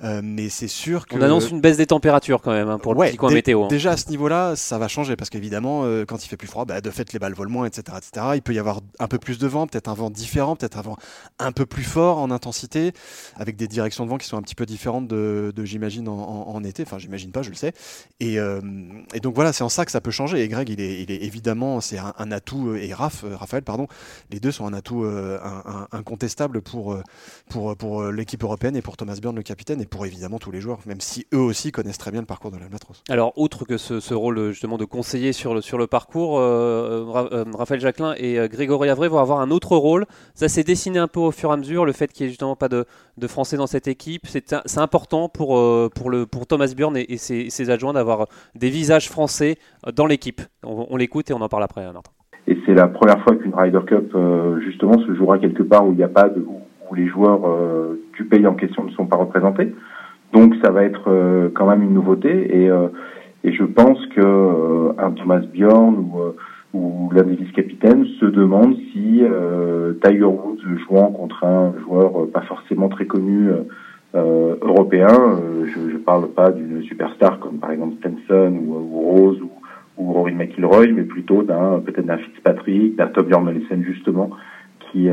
mais 0.03 0.51
c'est 0.51 0.69
sûr 0.69 1.07
que. 1.07 1.17
On 1.17 1.23
annonce 1.23 1.49
une 1.51 1.61
baisse 1.61 1.79
des 1.79 1.87
températures 1.87 2.43
quand 2.43 2.53
même 2.53 2.69
hein, 2.69 2.79
pour 2.79 2.95
le 2.95 3.01
petit 3.01 3.17
coin 3.17 3.33
météo. 3.33 3.65
Hein. 3.65 3.69
Déjà 3.69 3.93
à 3.93 3.97
ce 3.97 4.11
niveau-là, 4.11 4.57
ça 4.57 4.79
va 4.79 4.82
changer 4.89 5.17
parce 5.17 5.31
qu'évidemment, 5.31 5.85
euh, 5.85 6.05
quand 6.05 6.25
il 6.25 6.29
fait 6.29 6.37
plus 6.37 6.49
froid, 6.49 6.65
bah, 6.65 6.81
de 6.81 6.91
fait, 6.91 7.13
les 7.13 7.19
balles 7.19 7.35
volent 7.35 7.51
moins, 7.51 7.67
etc., 7.67 7.99
etc. 7.99 8.27
Il 8.35 8.43
peut 8.43 8.55
y 8.55 8.59
avoir 8.59 8.81
un 8.99 9.09
peu 9.09 9.19
plus 9.19 9.39
de 9.39 9.47
vent, 9.47 9.67
peut-être 9.67 9.89
un 9.89 9.95
vent 9.95 10.11
différent, 10.11 10.57
peut-être 10.57 10.79
un 10.79 10.83
vent 10.83 10.97
un 11.39 11.53
peu 11.53 11.67
plus 11.67 11.85
fort 11.85 12.19
en 12.19 12.31
intensité, 12.31 12.93
avec 13.37 13.57
des 13.57 13.69
directions 13.69 14.05
de 14.05 14.11
vent 14.11 14.19
qui 14.19 14.27
sont 14.27 14.37
un 14.37 14.43
petit 14.43 14.55
peu 14.55 14.67
différentes 14.67 15.09
de, 15.09 15.53
j'imagine, 15.65 16.09
en, 16.09 16.63
été. 16.65 16.83
Enfin, 16.83 16.99
j'imagine 16.99 17.33
pas, 17.33 17.43
je 17.43 17.51
le 17.51 17.57
sais. 17.57 17.73
Et, 18.21 18.39
euh, 18.39 18.61
et 19.15 19.21
donc 19.21 19.35
voilà, 19.35 19.53
c'est 19.53 19.65
en 19.65 19.69
ça 19.69 19.85
que 19.85 19.91
ça 19.91 20.01
peut 20.01 20.11
changer. 20.11 20.43
Et 20.43 20.49
Greg, 20.49 20.69
il 20.69 20.81
est, 20.81 21.03
évidemment, 21.11 21.81
c'est 21.81 21.99
un, 21.99 22.33
atout, 22.33 22.69
euh, 22.69 22.77
et 22.77 22.95
Raph, 22.95 23.25
Raphaël, 23.33 23.63
pardon, 23.63 23.87
les 24.31 24.41
deux 24.41 24.53
sont 24.53 24.67
un 24.67 24.73
atout 24.73 25.05
incontestable 25.93 26.63
pour, 26.63 26.97
pour, 27.49 27.77
pour 27.77 28.05
l'équipe 28.05 28.43
européenne 28.43 28.77
et 28.77 28.83
pour 28.83 28.97
Thomas 28.97 29.19
Byrne, 29.21 29.37
le 29.37 29.43
capitaine, 29.43 29.81
et 29.81 29.87
pour 29.87 30.07
évidemment 30.07 30.39
tous 30.39 30.51
les 30.51 30.61
joueurs, 30.61 30.79
même 30.87 31.01
si 31.01 31.27
eux 31.35 31.39
aussi 31.39 31.73
connaissent 31.73 31.99
très 31.99 32.11
bien 32.11 32.21
le 32.21 32.27
parcours 32.27 32.51
de 32.51 32.59
l'Albatros. 32.59 33.03
Alors, 33.09 33.33
outre 33.37 33.65
que 33.65 33.79
ce, 33.79 34.01
ce 34.01 34.15
rôle 34.15 34.51
justement 34.51 34.72
de 34.77 34.85
conseil 34.85 35.33
sur 35.33 35.55
le, 35.55 35.87
parcours. 35.87 36.39
Euh, 36.39 37.05
euh, 37.33 37.45
Raphaël 37.57 37.81
Jacquelin 37.81 38.15
et 38.17 38.39
euh, 38.39 38.49
Grégory 38.49 38.89
Avray 38.89 39.09
vont 39.09 39.19
avoir 39.19 39.41
un 39.41 39.51
autre 39.51 39.77
rôle. 39.77 40.05
Ça 40.35 40.49
s'est 40.49 40.63
dessiné 40.63 40.99
un 40.99 41.09
peu 41.09 41.21
au 41.21 41.31
fur 41.31 41.51
et 41.51 41.53
à 41.53 41.57
mesure, 41.57 41.85
le 41.85 41.93
fait 41.93 42.13
qu'il 42.13 42.25
n'y 42.25 42.29
ait 42.29 42.31
justement 42.31 42.57
pas 42.57 42.69
de, 42.69 42.85
Français 43.27 43.57
dans 43.57 43.67
cette 43.67 43.89
équipe. 43.89 44.27
C'est 44.27 44.79
important 44.79 45.29
pour, 45.29 45.59
Thomas 46.49 46.75
Bjorn 46.77 46.97
et, 46.97 47.17
ses, 47.17 47.71
adjoints 47.71 47.93
d'avoir 47.93 48.27
des 48.55 48.69
visages 48.69 49.09
français 49.09 49.57
dans 49.95 50.07
l'équipe. 50.07 50.41
On, 50.65 50.97
l'écoute 50.97 51.31
et 51.31 51.35
on 51.35 51.41
en 51.41 51.49
parle 51.49 51.63
après, 51.63 51.85
Martin. 51.85 52.11
Et 52.49 52.59
c'est 52.67 52.75
la 52.75 52.89
première 52.89 53.23
fois 53.23 53.37
qu'une 53.37 53.55
Ryder 53.55 53.81
Cup, 53.87 54.17
justement, 54.65 54.99
se 54.99 55.15
jouera 55.15 55.39
quelque 55.39 55.63
part 55.63 55.87
où 55.87 55.93
il 55.93 56.03
a 56.03 56.09
pas 56.09 56.29
où 56.29 56.95
les 56.95 57.07
joueurs 57.07 57.41
du 58.15 58.25
pays 58.25 58.47
en 58.47 58.55
question 58.55 58.85
ne 58.85 58.91
sont 58.91 59.07
pas 59.07 59.17
représentés. 59.17 59.73
Donc 60.33 60.55
ça 60.63 60.71
va 60.71 60.83
être 60.85 61.51
quand 61.55 61.67
même 61.67 61.83
une 61.83 61.95
nouveauté 61.95 62.63
et 62.63 62.71
et 63.45 63.53
je 63.53 63.65
pense 63.65 64.05
que 64.07 64.21
euh, 64.21 64.93
un 64.99 65.11
Thomas 65.13 65.41
Bjorn 65.41 65.97
ou, 65.97 66.21
euh, 66.21 66.37
ou 66.75 67.11
l'un 67.13 67.25
des 67.25 67.35
vice-capitaines 67.35 68.07
se 68.21 68.27
demande 68.27 68.77
si 68.93 69.21
euh, 69.23 69.95
Tiger 70.03 70.25
Woods 70.25 70.63
jouant 70.87 71.11
contre 71.11 71.45
un 71.45 71.75
joueur 71.81 72.29
pas 72.33 72.43
forcément 72.43 72.89
très 72.89 73.07
connu 73.07 73.51
euh, 74.15 74.57
européen, 74.61 75.41
je 75.65 75.95
ne 75.95 75.99
parle 75.99 76.29
pas 76.29 76.51
d'une 76.51 76.83
superstar 76.83 77.41
comme 77.41 77.59
par 77.59 77.73
exemple 77.73 77.97
Stenson 77.99 78.55
ou, 78.65 78.75
ou 78.75 79.01
Rose 79.01 79.41
ou, 79.43 79.51
ou, 79.99 80.13
Rory 80.13 80.35
McIlroy, 80.35 80.89
mais 80.93 81.03
plutôt 81.03 81.43
d'un 81.43 81.81
peut-être 81.81 82.07
d'un 82.07 82.19
Fitzpatrick, 82.19 82.97
d'un 82.97 83.09
Tom 83.09 83.27
Bjorn 83.27 83.51
justement, 83.81 84.31
qui 84.81 85.09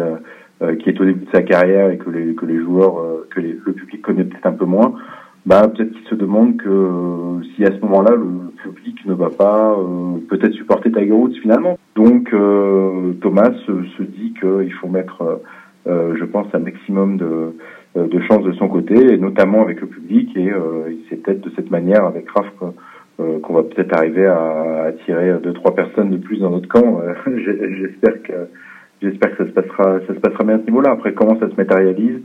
qui 0.80 0.90
est 0.90 1.00
au 1.00 1.06
début 1.06 1.26
de 1.26 1.32
sa 1.32 1.42
carrière 1.42 1.90
et 1.92 1.98
que 1.98 2.10
les 2.10 2.36
que 2.36 2.46
les 2.46 2.60
joueurs 2.60 3.26
que 3.30 3.40
les, 3.40 3.58
le 3.66 3.74
public 3.74 4.02
connaît 4.02 4.26
peut-être 4.26 4.48
un 4.48 4.52
peu 4.52 4.66
moins 4.66 4.96
bah, 5.50 5.68
peut-être 5.68 5.92
qu'il 5.94 6.08
se 6.08 6.14
demande 6.14 6.58
que 6.58 6.70
euh, 6.70 7.42
si 7.56 7.66
à 7.66 7.72
ce 7.72 7.80
moment-là 7.82 8.12
le 8.12 8.52
public 8.62 9.04
ne 9.08 9.16
va 9.16 9.32
pas 9.32 9.72
euh, 9.72 10.20
peut-être 10.30 10.54
supporter 10.54 10.92
Tiger 10.92 11.12
Woods 11.12 11.34
finalement. 11.42 11.80
Donc 11.96 12.32
euh, 12.34 13.14
Thomas 13.20 13.50
se 13.66 14.04
dit 14.04 14.36
qu'il 14.40 14.72
faut 14.74 14.88
mettre, 14.88 15.42
je 15.88 16.24
pense, 16.26 16.46
un 16.54 16.60
maximum 16.60 17.18
de, 17.18 17.56
de 17.96 18.20
chances 18.28 18.44
de 18.44 18.52
son 18.54 18.68
côté, 18.68 18.94
et 18.94 19.18
notamment 19.18 19.64
avec 19.64 19.82
le 19.82 19.88
public. 19.88 20.38
Et 20.38 20.52
c'est 21.10 21.16
peut-être 21.16 21.42
de 21.42 21.52
cette 21.56 21.72
manière 21.72 22.06
avec 22.06 22.30
Raph 22.30 22.54
qu'on 23.18 23.54
va 23.54 23.64
peut-être 23.64 23.94
arriver 23.98 24.28
à 24.28 24.84
attirer 24.84 25.34
deux 25.42 25.54
trois 25.54 25.74
personnes 25.74 26.12
de 26.12 26.18
plus 26.18 26.42
dans 26.42 26.52
notre 26.52 26.68
camp. 26.68 27.02
j'espère 27.26 28.22
que 28.22 28.34
j'espère 29.02 29.36
que 29.36 29.44
ça 29.46 29.50
se 29.50 29.54
passera 29.54 30.00
ça 30.06 30.14
se 30.14 30.20
passera 30.20 30.44
bien 30.44 30.58
à 30.58 30.60
ce 30.60 30.66
niveau-là. 30.66 30.92
Après 30.92 31.14
comment 31.14 31.40
ça 31.40 31.50
se 31.50 31.56
matérialise? 31.56 32.22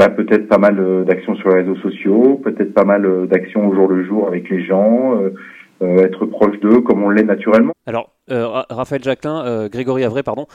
Bah, 0.00 0.08
peut-être 0.08 0.48
pas 0.48 0.56
mal 0.56 0.80
euh, 0.80 1.04
d'actions 1.04 1.34
sur 1.34 1.50
les 1.50 1.56
réseaux 1.56 1.76
sociaux, 1.76 2.40
peut-être 2.42 2.72
pas 2.72 2.84
mal 2.84 3.04
euh, 3.04 3.26
d'actions 3.26 3.68
au 3.68 3.74
jour 3.74 3.86
le 3.86 4.02
jour 4.06 4.26
avec 4.28 4.48
les 4.48 4.64
gens, 4.64 5.20
euh, 5.20 5.98
être 5.98 6.24
proche 6.24 6.58
d'eux 6.60 6.80
comme 6.80 7.02
on 7.02 7.10
l'est 7.10 7.22
naturellement. 7.22 7.74
Alors, 7.84 8.10
Raphaël 8.30 9.02
Jacquelin, 9.02 9.68
Grégory 9.68 10.04
Avray, 10.04 10.22
pardon, 10.22 10.46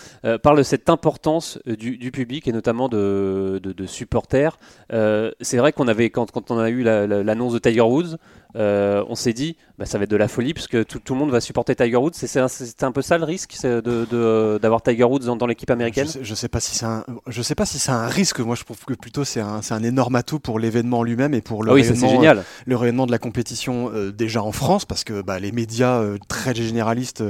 parle 0.41 0.57
de 0.57 0.63
cette 0.63 0.89
importance 0.89 1.59
du, 1.65 2.11
public 2.11 2.47
et 2.47 2.51
notamment 2.51 2.89
de, 2.89 3.59
de, 3.61 3.85
supporters. 3.85 4.57
c'est 4.89 5.57
vrai 5.57 5.73
qu'on 5.73 5.87
avait, 5.87 6.09
quand, 6.09 6.31
quand 6.31 6.51
on 6.51 6.59
a 6.59 6.69
eu 6.69 6.83
l'annonce 6.83 7.53
de 7.53 7.59
Tiger 7.59 7.81
Woods, 7.81 8.17
on 8.55 9.15
s'est 9.15 9.33
dit, 9.33 9.57
bah, 9.77 9.85
ça 9.85 9.97
va 9.97 10.05
être 10.05 10.09
de 10.09 10.15
la 10.15 10.29
folie 10.29 10.53
parce 10.53 10.67
que 10.67 10.83
tout, 10.83 10.99
tout 10.99 11.13
le 11.13 11.19
monde 11.19 11.31
va 11.31 11.41
supporter 11.41 11.75
Tiger 11.75 11.97
Woods. 11.97 12.13
C'est 12.13 12.39
un, 12.39 12.47
un, 12.81 12.91
peu 12.91 13.01
ça 13.01 13.17
le 13.17 13.25
risque 13.25 13.55
d'avoir 13.61 13.81
de, 13.81 14.57
d'avoir 14.61 14.81
Tiger 14.81 15.03
Woods 15.03 15.25
dans, 15.25 15.35
dans 15.35 15.47
l'équipe 15.47 15.69
américaine? 15.69 16.07
Je 16.21 16.33
sais, 16.35 16.45
sais 16.45 16.47
pas 16.47 16.59
si 16.59 16.75
c'est 16.75 16.85
un, 16.85 17.03
je 17.27 17.41
sais 17.41 17.55
pas 17.55 17.65
si 17.65 17.79
c'est 17.79 17.91
un 17.91 18.07
risque. 18.07 18.39
Moi, 18.39 18.55
je 18.55 18.63
trouve 18.63 18.83
que 18.85 18.93
plutôt 18.93 19.25
c'est 19.25 19.41
un, 19.41 19.59
un, 19.69 19.83
énorme 19.83 20.15
atout 20.15 20.39
pour 20.39 20.59
l'événement 20.59 21.03
lui-même 21.03 21.33
et 21.33 21.41
pour 21.41 21.63
le, 21.63 21.71
ah 21.71 21.73
oui, 21.73 21.81
rayonnement, 21.81 22.09
génial. 22.09 22.43
le 22.65 22.75
rayonnement 22.77 23.05
de 23.05 23.11
la 23.11 23.17
compétition 23.17 23.91
euh, 23.93 24.11
déjà 24.11 24.41
en 24.41 24.51
France 24.51 24.85
parce 24.85 25.03
que 25.03 25.21
bah, 25.21 25.39
les 25.39 25.51
médias 25.51 25.99
euh, 25.99 26.17
très 26.29 26.55
généralistes, 26.55 27.23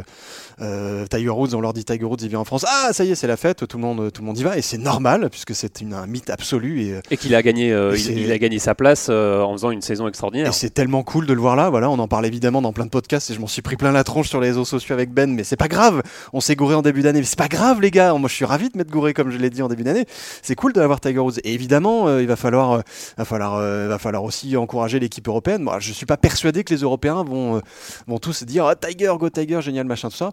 euh, 0.62 1.06
Tiger 1.08 1.30
Woods, 1.30 1.54
on 1.54 1.62
leur 1.62 1.74
dit 1.74 1.86
Tiger 1.86 2.06
Woods, 2.06 2.18
il 2.22 2.30
vient 2.30 2.39
en 2.39 2.46
France. 2.46 2.65
Ah, 2.68 2.89
ça 2.94 3.04
y 3.04 3.12
est, 3.12 3.15
c'est 3.15 3.27
la 3.27 3.38
fête. 3.38 3.68
Tout 3.68 3.77
le 3.77 3.84
monde, 3.84 4.12
tout 4.12 4.22
le 4.22 4.27
monde 4.27 4.38
y 4.38 4.44
va 4.44 4.58
et 4.58 4.62
c'est 4.62 4.77
normal 4.77 5.30
puisque 5.30 5.56
c'est 5.56 5.82
un 5.82 6.08
mythe 6.08 6.30
absolu 6.30 6.82
et, 6.82 7.00
et 7.12 7.18
qu'il 7.18 7.36
a 7.36 7.42
gagné, 7.42 7.70
il, 7.70 8.18
il, 8.18 8.32
a 8.32 8.38
gagné 8.38 8.60
sa 8.60 8.75
place 8.75 9.10
en 9.10 9.51
faisant 9.54 9.72
une 9.72 9.82
saison 9.82 10.08
extraordinaire. 10.08 10.50
Et 10.50 10.54
c'est 10.54 10.70
tellement 10.70 11.04
cool 11.04 11.25
de 11.25 11.34
le 11.34 11.39
voir 11.39 11.56
là. 11.56 11.70
Voilà, 11.70 11.89
on 11.89 12.00
en 12.00 12.08
parle 12.08 12.25
évidemment 12.25 12.62
dans 12.62 12.74
plein 12.74 12.86
de 12.86 12.89
podcasts 12.89 13.30
et 13.32 13.34
je 13.34 13.39
m'en 13.39 13.48
suis 13.48 13.62
pris 13.62 13.75
plein 13.75 13.92
la 13.92 14.04
tronche 14.04 14.30
sur 14.30 14.42
les 14.42 14.50
réseaux 14.50 14.65
sociaux 14.65 14.94
avec 14.94 15.12
Ben, 15.12 15.34
mais 15.34 15.44
c'est 15.44 15.56
pas 15.56 15.68
grave. 15.68 16.01
On 16.34 16.42
s'est 16.42 16.56
gouré 16.56 16.75
en 16.75 16.82
début 16.82 17.01
d'année, 17.01 17.20
mais 17.20 17.25
c'est 17.25 17.38
pas 17.38 17.48
grave, 17.48 17.82
les 17.82 17.92
gars. 17.92 18.13
Moi, 18.13 18.30
je 18.30 18.36
suis 18.36 18.46
ravi 18.46 18.70
de 18.70 18.77
m'être 18.77 18.92
gouré, 18.92 19.13
comme 19.13 19.32
je 19.32 19.38
l'ai 19.38 19.50
dit 19.50 19.62
en 19.62 19.68
début 19.68 19.84
d'année. 19.84 20.06
C'est 20.42 20.56
cool 20.56 20.74
d'avoir 20.74 21.00
Tiger 21.00 21.20
Woods. 21.20 21.39
Et 21.44 21.54
évidemment, 21.54 22.08
euh, 22.08 22.22
il 22.22 22.27
va 22.27 22.36
falloir, 22.36 22.74
euh, 22.74 22.82
va 23.18 23.25
falloir, 23.25 23.56
euh, 23.56 23.88
va 23.88 23.98
falloir 23.98 24.24
aussi 24.24 24.56
encourager 24.58 25.00
l'équipe 25.00 25.27
européenne. 25.27 25.63
Moi, 25.63 25.80
je 25.80 25.94
suis 25.94 26.06
pas 26.06 26.18
persuadé 26.18 26.63
que 26.63 26.74
les 26.74 26.82
Européens 26.82 27.24
vont, 27.24 27.62
vont 28.08 28.20
tous 28.20 28.44
dire 28.44 28.65
ah, 28.65 28.75
Tiger, 28.75 29.13
go 29.18 29.30
Tiger, 29.30 29.62
génial, 29.62 29.86
machin, 29.86 30.10
tout 30.10 30.18
ça. 30.18 30.25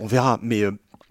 On 0.00 0.06
verra. 0.06 0.38
Mais 0.42 0.64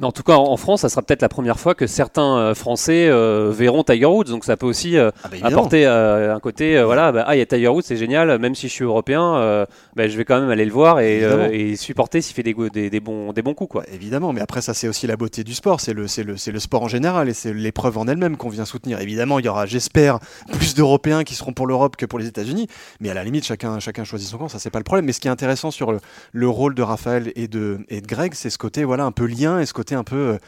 en 0.03 0.11
tout 0.11 0.23
cas, 0.23 0.35
en 0.35 0.57
France, 0.57 0.81
ça 0.81 0.89
sera 0.89 1.01
peut-être 1.01 1.21
la 1.21 1.29
première 1.29 1.57
fois 1.57 1.73
que 1.73 1.87
certains 1.87 2.37
euh, 2.37 2.53
Français 2.53 3.07
euh, 3.07 3.49
verront 3.55 3.83
Tiger 3.83 4.05
Woods. 4.05 4.25
Donc, 4.25 4.43
ça 4.43 4.57
peut 4.57 4.65
aussi 4.65 4.97
euh, 4.97 5.09
ah 5.23 5.29
bah, 5.29 5.37
apporter 5.43 5.85
un 5.85 6.39
côté, 6.39 6.81
voilà, 6.83 7.13
bah, 7.13 7.23
ah, 7.25 7.35
il 7.35 7.39
y 7.39 7.41
a 7.41 7.45
Tiger 7.45 7.69
Woods, 7.69 7.83
c'est 7.85 7.95
génial. 7.95 8.37
Même 8.39 8.55
si 8.55 8.67
je 8.67 8.73
suis 8.73 8.83
européen, 8.83 9.65
bah, 9.95 10.07
je 10.07 10.17
vais 10.17 10.25
quand 10.25 10.39
même 10.41 10.49
aller 10.49 10.65
le 10.65 10.71
voir 10.71 10.99
et, 10.99 11.75
supporter 11.77 12.21
s'il 12.21 12.35
fait 12.35 12.43
des, 12.43 12.89
des, 12.89 12.99
bons, 12.99 13.31
des 13.31 13.41
bons 13.41 13.53
coups, 13.53 13.71
quoi. 13.71 13.83
évidemment, 13.93 14.33
mais 14.33 14.41
après, 14.41 14.61
ça, 14.61 14.73
c'est 14.73 14.87
aussi 14.87 15.07
la 15.07 15.15
beauté 15.15 15.43
du 15.43 15.53
sport. 15.53 15.79
C'est 15.79 15.93
le, 15.93 16.05
le, 16.17 16.51
le 16.51 16.59
sport 16.59 16.83
en 16.83 16.87
général 16.87 17.29
et 17.29 17.33
c'est 17.33 17.53
l'épreuve 17.53 17.97
en 17.97 18.07
elle-même 18.07 18.37
qu'on 18.37 18.49
vient 18.49 18.65
soutenir. 18.65 18.99
Évidemment, 18.99 19.39
il 19.39 19.45
y 19.45 19.49
aura, 19.49 19.65
j'espère, 19.65 20.19
plus 20.51 20.75
d'Européens 20.75 21.23
qui 21.23 21.35
seront 21.35 21.53
pour 21.53 21.67
l'Europe 21.67 21.95
que 21.95 22.05
pour 22.05 22.19
les 22.19 22.27
États-Unis. 22.27 22.67
Mais 22.99 23.09
à 23.09 23.13
la 23.13 23.23
limite, 23.23 23.45
chacun, 23.45 23.79
chacun 23.79 24.03
choisit 24.03 24.29
son 24.29 24.37
camp. 24.37 24.47
Ça, 24.49 24.59
c'est 24.59 24.69
pas 24.69 24.79
le 24.79 24.83
problème. 24.83 25.05
Mais 25.05 25.13
ce 25.13 25.19
qui 25.21 25.27
est 25.27 25.31
intéressant 25.31 25.71
sur 25.71 25.93
le, 26.31 26.49
rôle 26.49 26.75
de 26.75 26.81
Raphaël 26.81 27.31
et 27.35 27.47
de, 27.47 27.79
et 27.89 28.01
de 28.01 28.07
Greg, 28.07 28.33
c'est 28.33 28.49
ce 28.49 28.57
côté, 28.57 28.83
voilà, 28.83 29.05
un 29.05 29.11
peu 29.11 29.25
lien 29.25 29.59
et 29.59 29.65
ce 29.65 29.73
côté 29.73 29.84
côté 29.85 29.95
un 29.95 30.03
peu 30.03 30.39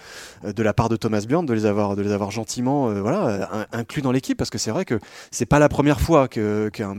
de 0.43 0.63
la 0.63 0.73
part 0.73 0.89
de 0.89 0.95
Thomas 0.95 1.23
Bjorn 1.27 1.45
de 1.45 1.53
les 1.53 1.65
avoir, 1.67 1.95
de 1.95 2.01
les 2.01 2.11
avoir 2.11 2.31
gentiment 2.31 2.89
voilà, 2.89 3.67
inclus 3.71 4.01
dans 4.01 4.11
l'équipe 4.11 4.37
parce 4.37 4.49
que 4.49 4.57
c'est 4.57 4.71
vrai 4.71 4.83
que 4.83 4.99
c'est 5.29 5.45
pas 5.45 5.59
la 5.59 5.69
première 5.69 6.01
fois 6.01 6.27
qu'un 6.27 6.95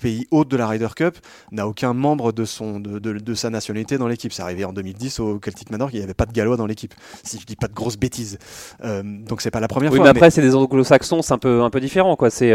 pays 0.00 0.26
hôte 0.32 0.48
de 0.48 0.56
la 0.56 0.66
Ryder 0.66 0.88
Cup 0.96 1.16
n'a 1.52 1.68
aucun 1.68 1.92
membre 1.92 2.32
de, 2.32 2.44
son, 2.44 2.80
de, 2.80 2.98
de, 2.98 3.34
sa 3.34 3.50
nationalité 3.50 3.98
dans 3.98 4.08
l'équipe. 4.08 4.32
C'est 4.32 4.42
arrivé 4.42 4.64
en 4.64 4.72
2010 4.72 5.20
au 5.20 5.38
Celtic 5.38 5.70
Manor, 5.70 5.90
il 5.92 5.98
n'y 5.98 6.02
avait 6.02 6.14
pas 6.14 6.26
de 6.26 6.32
Gallois 6.32 6.56
dans 6.56 6.66
l'équipe, 6.66 6.94
si 7.22 7.38
je 7.38 7.46
dis 7.46 7.56
pas 7.56 7.68
de 7.68 7.74
grosses 7.74 7.98
bêtises. 7.98 8.38
donc 8.82 9.40
c'est 9.40 9.52
pas 9.52 9.60
la 9.60 9.68
première 9.68 9.94
fois. 9.94 10.02
Mais 10.02 10.10
après, 10.10 10.30
c'est 10.30 10.42
des 10.42 10.56
anglo-saxons, 10.56 11.22
c'est 11.22 11.34
un 11.34 11.38
peu, 11.38 11.62
un 11.62 11.70
peu 11.70 11.80
différent. 11.80 12.16
Quoi. 12.16 12.30
C'est, 12.30 12.52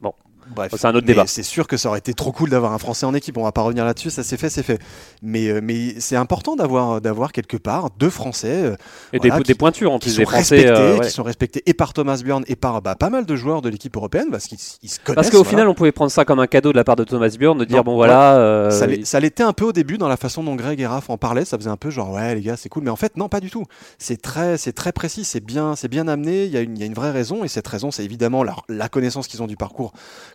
bon. 0.00 0.12
Bref, 0.54 0.72
c'est 0.76 0.86
un 0.86 0.94
autre 0.94 1.06
débat. 1.06 1.24
C'est 1.26 1.42
sûr 1.42 1.66
que 1.66 1.76
ça 1.76 1.88
aurait 1.88 1.98
été 1.98 2.14
trop 2.14 2.32
cool 2.32 2.50
d'avoir 2.50 2.72
un 2.72 2.78
Français 2.78 3.06
en 3.06 3.14
équipe. 3.14 3.36
On 3.36 3.44
va 3.44 3.52
pas 3.52 3.62
revenir 3.62 3.84
là-dessus, 3.84 4.10
ça 4.10 4.22
c'est 4.22 4.36
fait, 4.36 4.50
c'est 4.50 4.62
fait. 4.62 4.78
Mais, 5.22 5.48
euh, 5.48 5.60
mais 5.62 6.00
c'est 6.00 6.16
important 6.16 6.56
d'avoir 6.56 7.00
d'avoir 7.00 7.32
quelque 7.32 7.56
part 7.56 7.90
deux 7.98 8.10
Français 8.10 8.62
euh, 8.64 8.76
et 9.12 9.18
des, 9.18 9.30
des, 9.30 9.54
pointures 9.54 9.92
en 9.92 9.98
plus, 9.98 10.16
des 10.16 10.24
Français 10.24 10.66
euh, 10.66 10.98
qui 10.98 11.10
sont 11.10 11.22
respectés 11.22 11.62
et 11.66 11.74
par 11.74 11.92
Thomas 11.92 12.20
Bjorn 12.22 12.44
et 12.48 12.56
par 12.56 12.82
bah, 12.82 12.94
pas 12.94 13.10
mal 13.10 13.26
de 13.26 13.36
joueurs 13.36 13.62
de 13.62 13.68
l'équipe 13.68 13.96
européenne 13.96 14.28
parce 14.30 14.46
qu'ils 14.46 14.58
se 14.58 14.98
connaissent. 15.00 15.14
Parce 15.14 15.30
qu'au 15.30 15.44
final, 15.44 15.68
on 15.68 15.74
pouvait 15.74 15.92
prendre 15.92 16.10
ça 16.10 16.24
comme 16.24 16.40
un 16.40 16.46
cadeau 16.46 16.72
de 16.72 16.76
la 16.76 16.84
part 16.84 16.96
de 16.96 17.04
Thomas 17.04 17.34
Bjorn, 17.38 17.58
de 17.58 17.64
dire 17.64 17.84
bon 17.84 17.94
voilà. 17.94 18.70
Ça 18.70 19.20
l'était 19.20 19.42
un 19.42 19.52
peu 19.52 19.64
au 19.64 19.72
début 19.72 19.98
dans 19.98 20.08
la 20.08 20.16
façon 20.16 20.42
dont 20.42 20.54
Greg 20.54 20.80
et 20.80 20.86
Raph 20.86 21.10
en 21.10 21.18
parlaient. 21.18 21.44
Ça 21.44 21.58
faisait 21.58 21.70
un 21.70 21.76
peu 21.76 21.90
genre 21.90 22.12
ouais 22.12 22.34
les 22.34 22.40
gars 22.40 22.56
c'est 22.56 22.68
cool, 22.68 22.84
mais 22.84 22.90
en 22.90 22.96
fait 22.96 23.16
non 23.16 23.28
pas 23.28 23.40
du 23.40 23.50
tout. 23.50 23.64
C'est 23.98 24.20
très 24.20 24.56
c'est 24.58 24.72
très 24.72 24.92
précis, 24.92 25.24
c'est 25.24 25.44
bien 25.44 25.76
c'est 25.76 25.88
bien 25.88 26.08
amené. 26.08 26.44
Il 26.44 26.50
y, 26.50 26.56
a 26.56 26.60
une, 26.60 26.78
y 26.78 26.82
a 26.82 26.86
une 26.86 26.94
vraie 26.94 27.10
raison 27.10 27.44
et 27.44 27.48
cette 27.48 27.66
raison 27.66 27.90
c'est 27.90 28.04
évidemment 28.04 28.42
la, 28.44 28.54
la 28.68 28.88
connaissance 28.88 29.26
qu'ils 29.26 29.42
ont 29.42 29.46
du 29.46 29.56
parcours, 29.56 29.92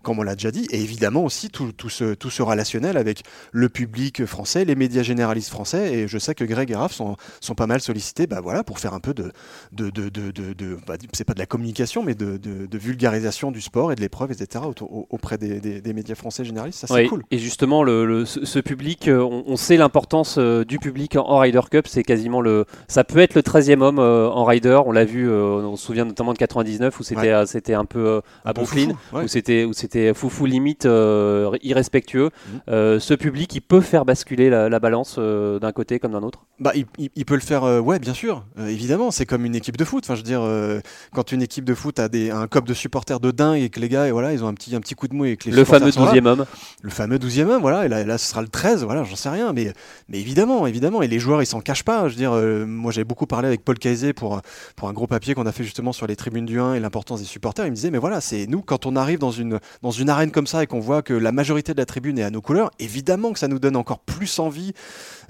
comme 0.07 0.19
on 0.19 0.23
l'a 0.23 0.35
déjà 0.35 0.51
dit. 0.51 0.67
Et 0.71 0.79
évidemment 0.79 1.25
aussi 1.25 1.49
tout, 1.49 1.73
tout, 1.73 1.89
ce, 1.89 2.13
tout 2.13 2.29
ce 2.29 2.41
relationnel 2.41 2.95
avec 2.95 3.23
le 3.51 3.67
public 3.67 4.25
français, 4.25 4.63
les 4.63 4.75
médias 4.75 5.03
généralistes 5.03 5.49
français. 5.49 5.93
Et 5.93 6.07
je 6.07 6.17
sais 6.17 6.33
que 6.33 6.45
Greg 6.45 6.71
et 6.71 6.75
Raph 6.75 6.93
sont, 6.93 7.17
sont 7.41 7.55
pas 7.55 7.67
mal 7.67 7.81
sollicités 7.81 8.25
bah 8.25 8.39
voilà, 8.41 8.63
pour 8.63 8.79
faire 8.79 8.93
un 8.93 9.01
peu 9.01 9.13
de. 9.13 9.33
de, 9.73 9.89
de, 9.89 10.07
de, 10.07 10.31
de 10.31 10.77
bah, 10.87 10.95
c'est 11.11 11.25
pas 11.25 11.33
de 11.33 11.39
la 11.39 11.45
communication, 11.45 12.03
mais 12.03 12.15
de, 12.15 12.37
de, 12.37 12.77
vulgarisation 12.77 13.51
du 13.51 13.59
sport 13.59 13.91
et 13.91 13.95
de 13.95 14.01
l'épreuve, 14.01 14.31
etc. 14.31 14.63
auprès 15.09 15.37
des, 15.37 15.59
des, 15.59 15.93
médias 15.93 16.15
français 16.15 16.45
généralistes. 16.45 16.79
Ça, 16.79 16.87
c'est 16.87 17.07
cool. 17.07 17.23
Et 17.31 17.37
justement, 17.37 17.83
le, 17.83 18.23
ce, 18.23 18.59
public, 18.59 19.09
euh, 19.09 19.21
on, 19.21 19.57
sait 19.57 19.75
l'importance 19.75 20.37
euh, 20.37 20.63
du 20.63 20.79
public 20.79 21.17
en, 21.17 21.39
Ryder 21.39 21.61
Cup. 21.69 21.87
C'est 21.87 22.03
quasiment 22.03 22.39
le. 22.39 22.63
Ça 22.87 23.03
peut 23.03 23.19
être 23.19 23.35
le 23.35 23.41
13e 23.41 23.81
homme 23.81 23.99
euh, 23.99 24.29
en 24.29 24.45
Rider. 24.45 24.79
On 24.85 24.93
l'a 24.93 25.03
vu, 25.03 25.29
on 25.29 25.75
se 25.75 25.85
souvient 25.85 26.05
notamment 26.05 26.31
de 26.31 26.37
99 26.37 26.97
où 26.97 27.03
c'était 27.03 27.45
c'était 27.45 27.73
un 27.73 27.85
peu 27.85 28.21
à 28.45 28.53
Brooklyn, 28.53 28.93
où 29.11 29.27
c'était 29.27 29.65
foufou 30.13 30.45
limite 30.45 30.85
euh, 30.85 31.57
irrespectueux, 31.61 32.29
mhm. 32.29 32.59
euh, 32.69 32.99
ce 32.99 33.13
public, 33.13 33.53
il 33.55 33.61
peut 33.61 33.81
faire 33.81 34.05
basculer 34.05 34.49
la, 34.49 34.79
balance 34.79 35.15
euh, 35.17 35.59
d'un 35.59 35.71
côté 35.71 35.99
comme 35.99 36.11
d'un 36.11 36.23
autre? 36.23 36.45
Bah, 36.59 36.73
il, 36.75 37.25
peut 37.25 37.35
le 37.35 37.41
faire, 37.41 37.63
ouais, 37.83 37.99
bien 37.99 38.13
sûr, 38.13 38.43
évidemment. 38.59 39.11
C'est 39.11 39.25
comme 39.25 39.45
une 39.45 39.55
équipe 39.55 39.77
de 39.77 39.85
foot. 39.85 40.03
Enfin, 40.05 40.15
je 40.15 40.21
veux 40.21 40.25
dire, 40.25 40.81
quand 41.13 41.31
une 41.31 41.41
équipe 41.41 41.65
de 41.65 41.75
foot 41.75 41.99
a 41.99 42.09
des, 42.09 42.31
un 42.31 42.47
cop 42.47 42.65
de 42.65 42.73
supporters 42.73 43.19
de 43.19 43.31
dingue 43.31 43.61
et 43.61 43.69
que 43.69 43.79
les 43.79 43.89
gars, 43.89 44.07
et 44.07 44.11
voilà, 44.11 44.33
ils 44.33 44.43
ont 44.43 44.47
un 44.47 44.53
petit, 44.53 44.75
un 44.75 44.79
petit 44.79 44.95
coup 44.95 45.07
de 45.07 45.13
mou 45.13 45.25
et 45.25 45.37
que 45.37 45.49
les 45.49 45.55
Le 45.55 45.63
fameux 45.63 45.89
12e 45.89 46.25
homme. 46.25 46.45
Le 46.81 46.89
fameux 46.89 47.17
12e 47.17 47.47
homme, 47.47 47.61
voilà. 47.61 47.85
Et 47.85 47.89
là, 47.89 48.17
ce 48.17 48.27
sera 48.27 48.41
le 48.41 48.47
13, 48.47 48.83
voilà, 48.83 49.03
j'en 49.03 49.15
sais 49.15 49.29
rien. 49.29 49.53
Mais, 49.53 49.71
mais 50.09 50.19
évidemment, 50.19 50.65
évidemment. 50.65 51.01
Et 51.01 51.07
les 51.07 51.19
joueurs, 51.19 51.43
ils 51.43 51.47
s'en 51.47 51.61
cachent 51.61 51.85
pas. 51.85 52.07
Je 52.07 52.13
veux 52.13 52.17
dire, 52.17 52.31
moi, 52.67 52.91
j'avais 52.91 53.05
beaucoup 53.05 53.27
parlé 53.27 53.47
avec 53.47 53.63
Paul 53.63 53.77
Kaiser 53.77 54.13
pour, 54.13 54.41
pour 54.75 54.89
un 54.89 54.93
gros 54.93 55.07
papier 55.07 55.35
qu'on 55.35 55.45
a 55.45 55.51
fait 55.51 55.63
justement 55.63 55.93
sur 55.93 56.07
les 56.07 56.15
tribunes 56.15 56.45
du 56.45 56.59
1 56.59 56.73
et 56.73 56.79
l'importance 56.79 57.19
des 57.19 57.27
supporters. 57.27 57.65
Il 57.65 57.69
me 57.69 57.75
disait, 57.75 57.91
mais 57.91 57.99
voilà, 57.99 58.19
c'est 58.19 58.47
nous, 58.47 58.61
quand 58.61 58.85
on 58.85 58.95
arrive 58.95 59.19
dans 59.19 59.31
une, 59.31 59.59
dans 59.81 59.91
une 59.91 60.09
arène 60.09 60.31
comme 60.31 60.47
ça 60.47 60.63
et 60.63 60.67
qu'on 60.67 60.79
voit 60.79 61.01
que 61.01 61.13
la 61.13 61.31
majorité 61.31 61.73
de 61.73 61.77
la 61.77 61.85
tribune 61.85 62.19
est 62.19 62.23
à 62.23 62.29
nos 62.29 62.41
couleurs, 62.41 62.71
évidemment 62.79 63.33
que 63.33 63.39
ça 63.39 63.47
nous 63.47 63.59
donne 63.59 63.75
encore 63.75 63.99
plus 63.99 64.39
envie 64.39 64.73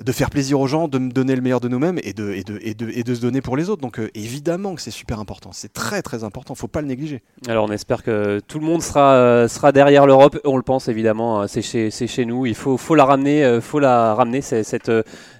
de 0.03 0.11
faire 0.11 0.29
plaisir 0.29 0.59
aux 0.59 0.67
gens, 0.67 0.87
de 0.87 0.99
me 0.99 1.11
donner 1.11 1.35
le 1.35 1.41
meilleur 1.41 1.59
de 1.59 1.67
nous-mêmes 1.67 1.99
et 2.03 2.13
de, 2.13 2.31
et, 2.31 2.43
de, 2.43 2.59
et, 2.61 2.73
de, 2.73 2.89
et 2.89 3.03
de 3.03 3.15
se 3.15 3.21
donner 3.21 3.41
pour 3.41 3.57
les 3.57 3.69
autres. 3.69 3.81
Donc 3.81 3.99
euh, 3.99 4.09
évidemment 4.13 4.75
que 4.75 4.81
c'est 4.81 4.91
super 4.91 5.19
important, 5.19 5.49
c'est 5.53 5.73
très 5.73 6.01
très 6.01 6.23
important, 6.23 6.55
faut 6.55 6.67
pas 6.67 6.81
le 6.81 6.87
négliger. 6.87 7.21
Alors 7.47 7.65
on 7.65 7.71
espère 7.71 8.03
que 8.03 8.39
tout 8.47 8.59
le 8.59 8.65
monde 8.65 8.81
sera, 8.81 9.13
euh, 9.13 9.47
sera 9.47 9.71
derrière 9.71 10.05
l'Europe, 10.05 10.39
on 10.45 10.57
le 10.57 10.63
pense 10.63 10.87
évidemment, 10.87 11.41
hein. 11.41 11.47
c'est 11.47 11.61
chez, 11.61 11.89
chez 11.89 12.25
nous, 12.25 12.45
il 12.45 12.55
faut, 12.55 12.77
faut 12.77 12.95
la 12.95 13.05
ramener, 13.05 13.43
euh, 13.43 13.61
faut 13.61 13.79
la 13.79 14.13
ramener 14.13 14.41
cette, 14.41 14.91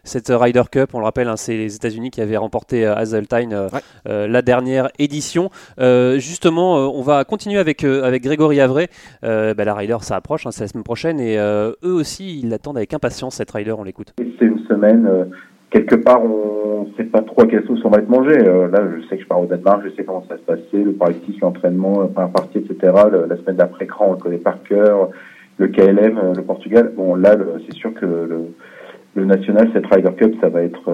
cette 0.04 0.30
Ryder 0.30 0.64
Cup, 0.72 0.92
on 0.94 1.00
le 1.00 1.06
rappelle, 1.06 1.28
hein, 1.28 1.38
c'est 1.38 1.56
les 1.56 1.76
États-Unis 1.76 2.10
qui 2.10 2.22
avaient 2.22 2.38
remporté 2.38 2.86
Hazeltine 2.86 3.70
la 4.06 4.42
dernière 4.42 4.90
édition. 5.00 5.50
justement, 5.78 6.76
on 6.76 7.02
va 7.02 7.24
continuer 7.24 7.60
avec, 7.60 7.84
avec 7.84 8.24
Grégory 8.24 8.60
Avray, 8.60 8.88
bah, 9.22 9.54
la 9.54 9.74
Ryder 9.76 9.98
ça 10.02 10.16
approche, 10.16 10.46
hein, 10.46 10.52
c'est 10.52 10.64
la 10.64 10.68
semaine 10.68 10.84
prochaine. 10.84 11.20
Et 11.20 11.38
eux 11.38 11.76
aussi 11.84 12.40
ils 12.40 12.50
l'attendent 12.50 12.78
avec 12.78 12.94
impatience 12.94 13.36
cette 13.36 13.52
Ryder, 13.52 13.74
on 13.74 13.84
l'écoute 13.84 14.14
une 14.48 14.60
semaine. 14.66 15.08
Euh, 15.08 15.26
quelque 15.70 15.96
part, 15.96 16.22
on 16.24 16.86
ne 16.86 16.96
sait 16.96 17.04
pas 17.04 17.22
trop 17.22 17.42
à 17.42 17.48
quelle 17.48 17.66
sauce 17.66 17.82
on 17.84 17.90
va 17.90 18.00
être 18.00 18.10
mangé. 18.10 18.34
Euh, 18.38 18.68
là, 18.70 18.82
je 18.96 19.08
sais 19.08 19.18
que 19.18 19.24
je 19.24 19.28
pars 19.28 19.42
au 19.42 19.46
Danemark, 19.46 19.82
je 19.86 19.90
sais 19.96 20.04
comment 20.04 20.24
ça 20.28 20.36
va 20.36 20.38
se 20.40 20.46
passer, 20.46 20.84
le 20.84 20.94
practice, 20.94 21.40
l'entraînement, 21.42 22.02
la 22.02 22.08
première 22.08 22.32
partie, 22.32 22.60
etc. 22.60 22.78
la 22.84 23.38
semaine 23.38 23.58
d'après-écran, 23.58 24.08
on 24.10 24.12
le 24.14 24.18
connaît 24.18 24.38
par 24.38 24.62
cœur. 24.64 25.10
Le 25.58 25.68
KLM, 25.70 26.18
euh, 26.18 26.34
le 26.36 26.44
Portugal. 26.44 26.92
Bon, 26.96 27.16
là, 27.16 27.36
c'est 27.66 27.74
sûr 27.74 27.94
que 27.94 28.06
le, 28.06 29.26
national, 29.26 29.68
cette 29.74 29.88
Ryder 29.88 30.14
Cup, 30.16 30.36
ça 30.40 30.50
va 30.50 30.62
être, 30.62 30.92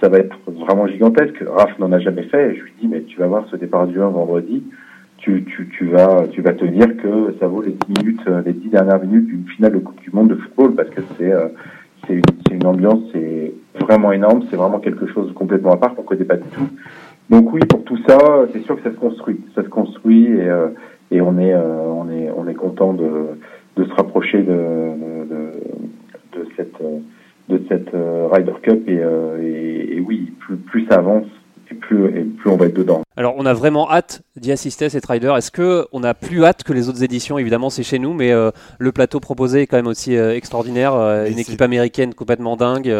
ça 0.00 0.08
va 0.08 0.18
être 0.18 0.38
vraiment 0.46 0.86
gigantesque. 0.86 1.44
Raph 1.46 1.78
n'en 1.78 1.92
a 1.92 1.98
jamais 1.98 2.22
fait. 2.22 2.56
je 2.56 2.62
lui 2.62 2.72
dis, 2.80 2.88
mais 2.88 3.02
tu 3.02 3.18
vas 3.18 3.26
voir 3.26 3.46
ce 3.50 3.56
départ 3.56 3.86
du 3.86 4.00
1 4.00 4.08
vendredi. 4.08 4.62
Tu, 5.18 5.44
tu, 5.44 5.68
tu, 5.68 5.84
vas, 5.88 6.26
tu 6.30 6.40
vas 6.40 6.54
te 6.54 6.64
dire 6.64 6.96
que 6.96 7.34
ça 7.38 7.46
vaut 7.46 7.60
les 7.60 7.72
10 7.72 8.02
minutes, 8.02 8.22
les 8.46 8.54
10 8.54 8.68
dernières 8.70 9.00
minutes 9.00 9.26
d'une 9.26 9.44
finale 9.48 9.72
de 9.72 9.78
Coupe 9.80 10.00
du 10.00 10.10
Monde 10.10 10.28
de 10.28 10.36
football 10.36 10.76
parce 10.76 10.88
que 10.88 11.02
c'est, 11.18 11.30
c'est 12.06 12.14
une, 12.14 12.22
une, 12.58 12.66
ambiance, 12.66 13.00
c'est 13.12 13.52
vraiment 13.80 14.12
énorme, 14.12 14.44
c'est 14.50 14.56
vraiment 14.56 14.78
quelque 14.78 15.06
chose 15.06 15.28
de 15.28 15.32
complètement 15.32 15.72
à 15.72 15.76
part 15.76 15.94
qu'on 15.94 16.02
ne 16.02 16.06
connaît 16.06 16.24
pas 16.24 16.36
du 16.36 16.48
tout. 16.48 16.68
Donc 17.30 17.52
oui, 17.52 17.60
pour 17.68 17.84
tout 17.84 17.98
ça, 18.06 18.18
c'est 18.52 18.62
sûr 18.64 18.76
que 18.76 18.82
ça 18.82 18.90
se 18.90 18.98
construit, 19.00 19.40
ça 19.54 19.62
se 19.62 19.68
construit 19.68 20.26
et, 20.26 20.48
euh, 20.48 20.68
on 21.12 21.38
est, 21.38 21.52
euh, 21.54 21.86
on 21.86 22.10
est, 22.10 22.30
on 22.36 22.48
est 22.48 22.54
content 22.54 22.92
de, 22.92 23.36
se 23.76 23.94
rapprocher 23.94 24.42
de, 24.42 24.54
de, 26.34 26.46
cette, 26.56 26.82
de 27.48 27.62
cette 27.68 27.94
euh, 27.94 28.28
Ryder 28.32 28.54
Cup 28.62 28.88
et, 28.88 29.00
et, 29.42 29.96
et 29.96 30.00
oui, 30.00 30.32
plus, 30.40 30.56
plus 30.56 30.86
ça 30.86 30.96
avance, 30.96 31.26
et 31.70 31.74
plus, 31.74 32.06
et 32.06 32.24
plus 32.24 32.50
on 32.50 32.56
va 32.56 32.57
être 32.68 32.76
dedans. 32.76 33.02
Alors, 33.16 33.34
on 33.36 33.46
a 33.46 33.52
vraiment 33.52 33.90
hâte 33.90 34.22
d'y 34.36 34.52
assister 34.52 34.84
à 34.84 34.90
cette 34.90 35.04
Rider. 35.06 35.34
Est-ce 35.36 35.50
que 35.50 35.86
on 35.92 36.04
a 36.04 36.14
plus 36.14 36.44
hâte 36.44 36.62
que 36.62 36.72
les 36.72 36.88
autres 36.88 37.02
éditions? 37.02 37.38
Évidemment, 37.38 37.68
c'est 37.68 37.82
chez 37.82 37.98
nous, 37.98 38.14
mais 38.14 38.30
euh, 38.30 38.50
le 38.78 38.92
plateau 38.92 39.18
proposé 39.18 39.62
est 39.62 39.66
quand 39.66 39.76
même 39.76 39.88
aussi 39.88 40.16
euh, 40.16 40.36
extraordinaire. 40.36 40.94
Euh, 40.94 41.26
une 41.26 41.38
équipe 41.38 41.60
américaine 41.60 42.14
complètement 42.14 42.56
dingue, 42.56 42.94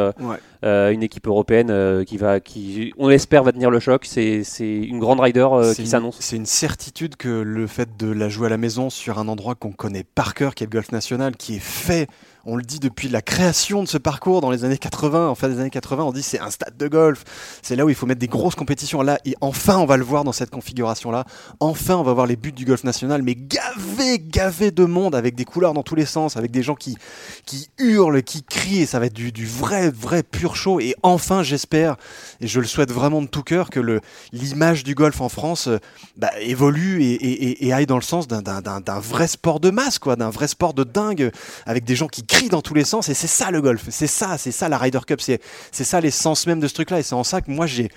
une 0.62 1.02
équipe 1.02 1.26
européenne 1.28 2.04
qui 2.04 2.16
va, 2.16 2.40
qui, 2.40 2.92
on 2.98 3.10
espère, 3.10 3.44
va 3.44 3.52
tenir 3.52 3.70
le 3.70 3.78
choc. 3.78 4.04
C'est 4.04 4.42
une 4.58 4.98
grande 4.98 5.20
Rider 5.20 5.46
qui 5.76 5.86
s'annonce. 5.86 6.16
C'est 6.20 6.36
une 6.36 6.46
certitude 6.46 7.16
que 7.16 7.28
le 7.28 7.66
fait 7.66 7.96
de 7.96 8.10
la 8.10 8.28
jouer 8.28 8.46
à 8.46 8.50
la 8.50 8.58
maison 8.58 8.90
sur 8.90 9.18
un 9.18 9.28
endroit 9.28 9.54
qu'on 9.54 9.72
connaît 9.72 10.04
par 10.04 10.34
cœur, 10.34 10.54
qui 10.54 10.64
est 10.64 10.66
le 10.66 10.72
golf 10.72 10.90
national, 10.90 11.36
qui 11.36 11.56
est 11.56 11.62
fait 11.62 12.08
on 12.48 12.56
le 12.56 12.62
dit 12.62 12.80
depuis 12.80 13.10
la 13.10 13.20
création 13.20 13.82
de 13.82 13.88
ce 13.88 13.98
parcours 13.98 14.40
dans 14.40 14.50
les 14.50 14.64
années 14.64 14.78
80, 14.78 15.28
en 15.28 15.34
fin 15.34 15.50
des 15.50 15.60
années 15.60 15.68
80, 15.68 16.02
on 16.02 16.12
dit 16.12 16.22
c'est 16.22 16.40
un 16.40 16.50
stade 16.50 16.78
de 16.78 16.88
golf, 16.88 17.22
c'est 17.60 17.76
là 17.76 17.84
où 17.84 17.90
il 17.90 17.94
faut 17.94 18.06
mettre 18.06 18.20
des 18.20 18.26
grosses 18.26 18.54
compétitions. 18.54 19.02
Là, 19.02 19.18
et 19.26 19.34
enfin 19.42 19.76
on 19.76 19.84
va 19.84 19.98
le 19.98 20.04
voir 20.04 20.24
dans 20.24 20.32
cette 20.32 20.48
configuration-là, 20.48 21.26
enfin 21.60 21.96
on 21.96 22.02
va 22.02 22.14
voir 22.14 22.26
les 22.26 22.36
buts 22.36 22.52
du 22.52 22.64
golf 22.64 22.84
national, 22.84 23.22
mais 23.22 23.34
gavé, 23.34 24.18
gavé 24.18 24.70
de 24.70 24.86
monde, 24.86 25.14
avec 25.14 25.34
des 25.34 25.44
couleurs 25.44 25.74
dans 25.74 25.82
tous 25.82 25.94
les 25.94 26.06
sens, 26.06 26.38
avec 26.38 26.50
des 26.50 26.62
gens 26.62 26.74
qui, 26.74 26.96
qui 27.44 27.68
hurlent, 27.76 28.22
qui 28.22 28.42
crient, 28.42 28.80
et 28.80 28.86
ça 28.86 28.98
va 28.98 29.06
être 29.06 29.12
du, 29.12 29.46
vrai, 29.46 29.90
vrai 29.90 30.22
pur 30.22 30.56
show, 30.56 30.80
et 30.80 30.94
enfin 31.02 31.42
j'espère, 31.42 31.96
et 32.40 32.46
je 32.46 32.60
le 32.60 32.66
souhaite 32.66 32.90
vraiment 32.90 33.20
de 33.20 33.26
tout 33.26 33.42
cœur, 33.42 33.68
que 33.68 34.00
l'image 34.32 34.84
du 34.84 34.94
golf 34.94 35.20
en 35.20 35.28
France 35.28 35.68
euh, 35.68 35.78
bah, 36.16 36.30
évolue 36.40 37.02
et, 37.02 37.66
et, 37.66 37.72
aille 37.74 37.86
dans 37.86 37.96
le 37.96 38.02
sens 38.02 38.26
d'un 38.26 39.00
vrai 39.00 39.28
sport 39.28 39.60
de 39.60 39.68
masse, 39.68 39.98
quoi, 39.98 40.16
d'un 40.16 40.30
vrai 40.30 40.48
sport 40.48 40.72
de 40.72 40.84
dingue, 40.84 41.30
avec 41.66 41.84
des 41.84 41.94
gens 41.94 42.08
qui 42.08 42.24
crient 42.24 42.37
dans 42.48 42.62
tous 42.62 42.74
les 42.74 42.84
sens 42.84 43.08
et 43.08 43.14
c'est 43.14 43.26
ça 43.26 43.50
le 43.50 43.60
golf, 43.60 43.82
c'est 43.90 44.06
ça, 44.06 44.38
c'est 44.38 44.52
ça 44.52 44.68
la 44.68 44.78
Ryder 44.78 45.00
Cup, 45.06 45.20
c'est 45.20 45.40
ça 45.72 46.00
l'essence 46.00 46.46
même 46.46 46.60
de 46.60 46.68
ce 46.68 46.74
truc-là 46.74 47.00
et 47.00 47.02
c'est 47.02 47.14
en 47.14 47.24
ça 47.24 47.40
que 47.40 47.50
moi 47.50 47.66
j'ai 47.66 47.90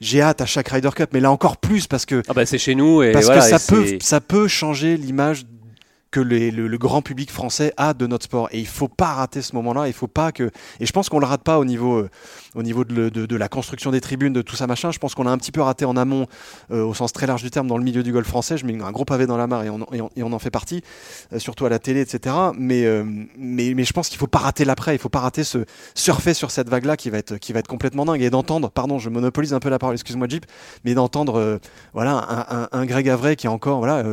j'ai 0.00 0.20
hâte 0.20 0.40
à 0.40 0.46
chaque 0.46 0.68
Ryder 0.68 0.90
Cup, 0.94 1.10
mais 1.12 1.20
là 1.20 1.30
encore 1.30 1.56
plus 1.58 1.86
parce 1.86 2.06
que 2.06 2.22
ah 2.28 2.32
bah 2.32 2.46
c'est 2.46 2.58
chez 2.58 2.74
nous 2.74 3.02
et 3.02 3.12
parce 3.12 3.28
que 3.28 3.40
ça 3.40 3.58
peut 3.58 3.98
ça 4.00 4.20
peut 4.20 4.48
changer 4.48 4.96
l'image 4.96 5.44
que 6.10 6.20
le, 6.20 6.78
grand 6.78 7.02
public 7.02 7.30
français 7.30 7.72
a 7.76 7.92
de 7.92 8.06
notre 8.06 8.24
sport. 8.24 8.48
Et 8.52 8.60
il 8.60 8.66
faut 8.66 8.88
pas 8.88 9.12
rater 9.14 9.42
ce 9.42 9.54
moment-là. 9.56 9.88
Il 9.88 9.92
faut 9.92 10.06
pas 10.06 10.32
que. 10.32 10.50
Et 10.80 10.86
je 10.86 10.92
pense 10.92 11.08
qu'on 11.08 11.18
le 11.18 11.26
rate 11.26 11.42
pas 11.42 11.58
au 11.58 11.64
niveau, 11.64 11.98
euh, 11.98 12.10
au 12.54 12.62
niveau 12.62 12.84
de, 12.84 13.36
la 13.36 13.48
construction 13.48 13.90
des 13.90 14.00
tribunes, 14.00 14.32
de 14.32 14.42
tout 14.42 14.56
ça 14.56 14.66
machin. 14.66 14.90
Je 14.90 14.98
pense 14.98 15.14
qu'on 15.14 15.26
a 15.26 15.30
un 15.30 15.38
petit 15.38 15.52
peu 15.52 15.60
raté 15.60 15.84
en 15.84 15.96
amont, 15.96 16.26
euh, 16.70 16.82
au 16.82 16.94
sens 16.94 17.12
très 17.12 17.26
large 17.26 17.42
du 17.42 17.50
terme, 17.50 17.66
dans 17.66 17.76
le 17.76 17.84
milieu 17.84 18.02
du 18.02 18.12
golf 18.12 18.26
français. 18.26 18.56
Je 18.56 18.64
mets 18.64 18.80
un 18.80 18.92
gros 18.92 19.04
pavé 19.04 19.26
dans 19.26 19.36
la 19.36 19.46
mare 19.46 19.64
et 19.64 19.70
on, 19.70 20.32
en 20.32 20.38
fait 20.38 20.50
partie, 20.50 20.82
euh, 21.32 21.38
surtout 21.38 21.66
à 21.66 21.68
la 21.68 21.78
télé, 21.78 22.00
etc. 22.00 22.34
Mais, 22.56 22.86
mais, 23.36 23.84
je 23.84 23.92
pense 23.92 24.08
qu'il 24.08 24.18
faut 24.18 24.26
pas 24.26 24.38
rater 24.38 24.64
l'après. 24.64 24.94
Il 24.94 24.98
faut 24.98 25.08
pas 25.08 25.20
rater 25.20 25.44
ce 25.44 25.64
surfer 25.94 26.34
sur 26.34 26.50
cette 26.50 26.68
vague-là 26.68 26.96
qui 26.96 27.10
va 27.10 27.18
être, 27.18 27.36
qui 27.36 27.52
va 27.52 27.60
être 27.60 27.68
complètement 27.68 28.04
dingue 28.04 28.22
et 28.22 28.30
d'entendre. 28.30 28.70
Pardon, 28.70 28.98
je 28.98 29.10
monopolise 29.10 29.52
un 29.52 29.60
peu 29.60 29.68
la 29.68 29.78
parole. 29.78 29.94
Excuse-moi, 29.94 30.28
Jeep, 30.28 30.46
mais 30.84 30.94
d'entendre, 30.94 31.60
voilà, 31.92 32.46
un, 32.50 32.68
un, 32.72 32.86
Greg 32.86 33.08
Avray 33.08 33.36
qui 33.36 33.46
est 33.46 33.50
encore, 33.50 33.78
voilà, 33.78 34.04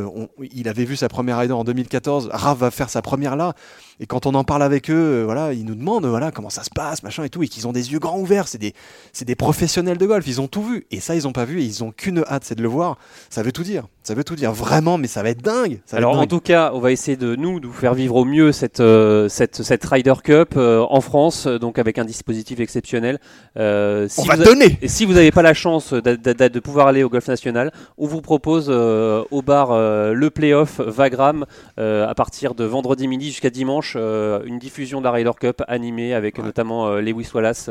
il 0.52 0.68
avait 0.68 0.84
vu 0.84 0.96
sa 0.96 1.08
première 1.08 1.38
rider 1.38 1.52
en 1.52 1.64
2000 1.64 1.85
2014. 1.86 2.28
Rav 2.32 2.58
va 2.58 2.70
faire 2.70 2.90
sa 2.90 3.02
première 3.02 3.36
là. 3.36 3.54
Et 3.98 4.06
quand 4.06 4.26
on 4.26 4.34
en 4.34 4.44
parle 4.44 4.62
avec 4.62 4.90
eux, 4.90 4.94
euh, 4.94 5.24
voilà, 5.24 5.52
ils 5.52 5.64
nous 5.64 5.74
demandent 5.74 6.06
voilà 6.06 6.30
comment 6.30 6.50
ça 6.50 6.62
se 6.62 6.70
passe, 6.70 7.02
machin 7.02 7.24
et 7.24 7.30
tout, 7.30 7.42
et 7.42 7.48
qu'ils 7.48 7.66
ont 7.66 7.72
des 7.72 7.92
yeux 7.92 7.98
grands 7.98 8.18
ouverts. 8.18 8.48
C'est 8.48 8.58
des, 8.58 8.74
c'est 9.12 9.24
des 9.24 9.36
professionnels 9.36 9.98
de 9.98 10.06
golf. 10.06 10.26
Ils 10.26 10.40
ont 10.40 10.48
tout 10.48 10.62
vu. 10.62 10.86
Et 10.90 11.00
ça, 11.00 11.14
ils 11.14 11.26
ont 11.26 11.32
pas 11.32 11.44
vu. 11.44 11.62
Et 11.62 11.64
ils 11.64 11.82
ont 11.82 11.92
qu'une 11.92 12.24
hâte, 12.28 12.44
c'est 12.44 12.54
de 12.54 12.62
le 12.62 12.68
voir. 12.68 12.98
Ça 13.30 13.42
veut 13.42 13.52
tout 13.52 13.62
dire. 13.62 13.86
Ça 14.06 14.14
veut 14.14 14.22
tout 14.22 14.36
dire. 14.36 14.52
Vraiment, 14.52 14.98
mais 14.98 15.08
ça 15.08 15.24
va 15.24 15.30
être 15.30 15.42
dingue. 15.42 15.80
Ça 15.84 15.96
va 15.96 15.98
Alors 15.98 16.12
être 16.14 16.20
en 16.20 16.26
tout 16.28 16.38
cas, 16.40 16.70
on 16.74 16.78
va 16.78 16.92
essayer 16.92 17.16
de 17.16 17.34
nous 17.34 17.58
de 17.58 17.66
vous 17.66 17.72
faire 17.72 17.92
vivre 17.92 18.14
au 18.14 18.24
mieux 18.24 18.52
cette 18.52 18.78
euh, 18.78 19.28
cette 19.28 19.64
cette 19.64 19.84
Ryder 19.84 20.14
Cup 20.22 20.54
euh, 20.56 20.86
en 20.88 21.00
France, 21.00 21.46
euh, 21.48 21.58
donc 21.58 21.80
avec 21.80 21.98
un 21.98 22.04
dispositif 22.04 22.60
exceptionnel. 22.60 23.18
Euh, 23.56 24.06
si 24.08 24.20
on 24.20 24.24
va 24.24 24.34
a- 24.34 24.36
donner. 24.36 24.78
Et 24.80 24.86
si 24.86 25.06
vous 25.06 25.14
n'avez 25.14 25.32
pas 25.32 25.42
la 25.42 25.54
chance 25.54 25.92
de 25.92 26.60
pouvoir 26.60 26.86
aller 26.86 27.02
au 27.02 27.08
Golf 27.08 27.26
National, 27.26 27.72
on 27.98 28.06
vous 28.06 28.20
propose 28.20 28.70
au 28.70 29.42
bar 29.42 29.70
le 29.72 30.28
playoff 30.30 30.78
Vagram 30.80 31.44
à 31.76 32.14
partir 32.14 32.54
de 32.54 32.62
vendredi 32.64 33.08
midi 33.08 33.26
jusqu'à 33.30 33.50
dimanche 33.50 33.96
une 33.96 34.60
diffusion 34.60 35.00
de 35.00 35.04
la 35.06 35.10
Ryder 35.10 35.32
Cup 35.40 35.62
animée 35.66 36.14
avec 36.14 36.38
Ouais. 36.38 36.44
notamment 36.44 36.94
Lewis 36.96 37.28
Wallace 37.34 37.70